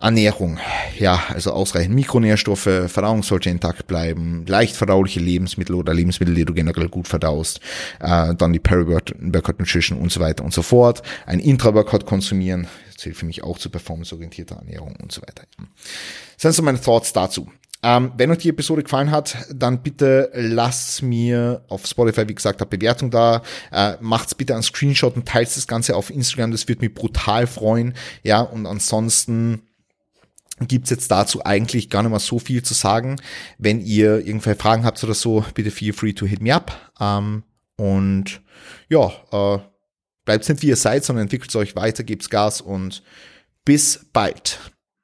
Ernährung. 0.00 0.58
Ja, 0.98 1.22
also 1.28 1.52
ausreichend 1.52 1.94
Mikronährstoffe, 1.94 2.86
Verdauung 2.86 3.22
sollte 3.22 3.50
intakt 3.50 3.86
bleiben, 3.86 4.46
leicht 4.46 4.74
verdauliche 4.74 5.20
Lebensmittel 5.20 5.74
oder 5.74 5.92
Lebensmittel, 5.92 6.34
die 6.34 6.46
du 6.46 6.54
generell 6.54 6.88
gut 6.88 7.06
verdaust, 7.06 7.60
äh, 8.00 8.34
dann 8.34 8.54
die 8.54 8.58
Peri-Workout 8.58 9.58
Nutrition 9.58 9.98
und 9.98 10.10
so 10.10 10.20
weiter 10.20 10.42
und 10.42 10.54
so 10.54 10.62
fort. 10.62 11.02
Ein 11.26 11.38
Intra-Workout 11.38 12.06
konsumieren, 12.06 12.66
zählt 12.96 13.16
für 13.16 13.26
mich 13.26 13.44
auch 13.44 13.58
zu 13.58 13.68
performanceorientierter 13.68 14.56
Ernährung 14.56 14.96
und 15.02 15.12
so 15.12 15.20
weiter. 15.20 15.42
Das 15.58 16.42
sind 16.42 16.52
so 16.52 16.62
meine 16.62 16.80
Thoughts 16.80 17.12
dazu. 17.12 17.50
Ähm, 17.82 18.12
wenn 18.16 18.30
euch 18.30 18.38
die 18.38 18.50
Episode 18.50 18.82
gefallen 18.82 19.10
hat, 19.10 19.46
dann 19.54 19.82
bitte 19.82 20.30
lasst 20.34 21.02
mir 21.02 21.64
auf 21.68 21.86
Spotify, 21.86 22.28
wie 22.28 22.34
gesagt, 22.34 22.60
eine 22.60 22.68
Bewertung 22.68 23.10
da. 23.10 23.42
Äh, 23.72 23.94
macht's 24.00 24.34
bitte 24.34 24.54
einen 24.54 24.62
Screenshot 24.62 25.16
und 25.16 25.26
teilt 25.26 25.48
das 25.48 25.66
Ganze 25.66 25.96
auf 25.96 26.10
Instagram. 26.10 26.50
Das 26.50 26.68
wird 26.68 26.82
mich 26.82 26.92
brutal 26.92 27.46
freuen. 27.46 27.94
Ja, 28.22 28.40
und 28.42 28.66
ansonsten 28.66 29.62
gibt's 30.60 30.90
jetzt 30.90 31.10
dazu 31.10 31.44
eigentlich 31.44 31.88
gar 31.88 32.02
nicht 32.02 32.12
mal 32.12 32.18
so 32.18 32.38
viel 32.38 32.62
zu 32.62 32.74
sagen. 32.74 33.16
Wenn 33.56 33.80
ihr 33.80 34.18
irgendwelche 34.26 34.60
Fragen 34.60 34.84
habt 34.84 35.02
oder 35.02 35.14
so, 35.14 35.44
bitte 35.54 35.70
feel 35.70 35.94
free 35.94 36.12
to 36.12 36.26
hit 36.26 36.42
me 36.42 36.54
up. 36.54 36.92
Ähm, 37.00 37.44
und 37.76 38.42
ja, 38.90 39.10
äh, 39.32 39.58
bleibt 40.26 40.48
nicht 40.48 40.62
wie 40.62 40.68
ihr 40.68 40.76
seid, 40.76 41.04
sondern 41.04 41.24
entwickelt 41.24 41.54
euch 41.56 41.76
weiter, 41.76 42.04
gebt's 42.04 42.28
Gas 42.28 42.60
und 42.60 43.02
bis 43.64 44.06
bald. 44.12 44.58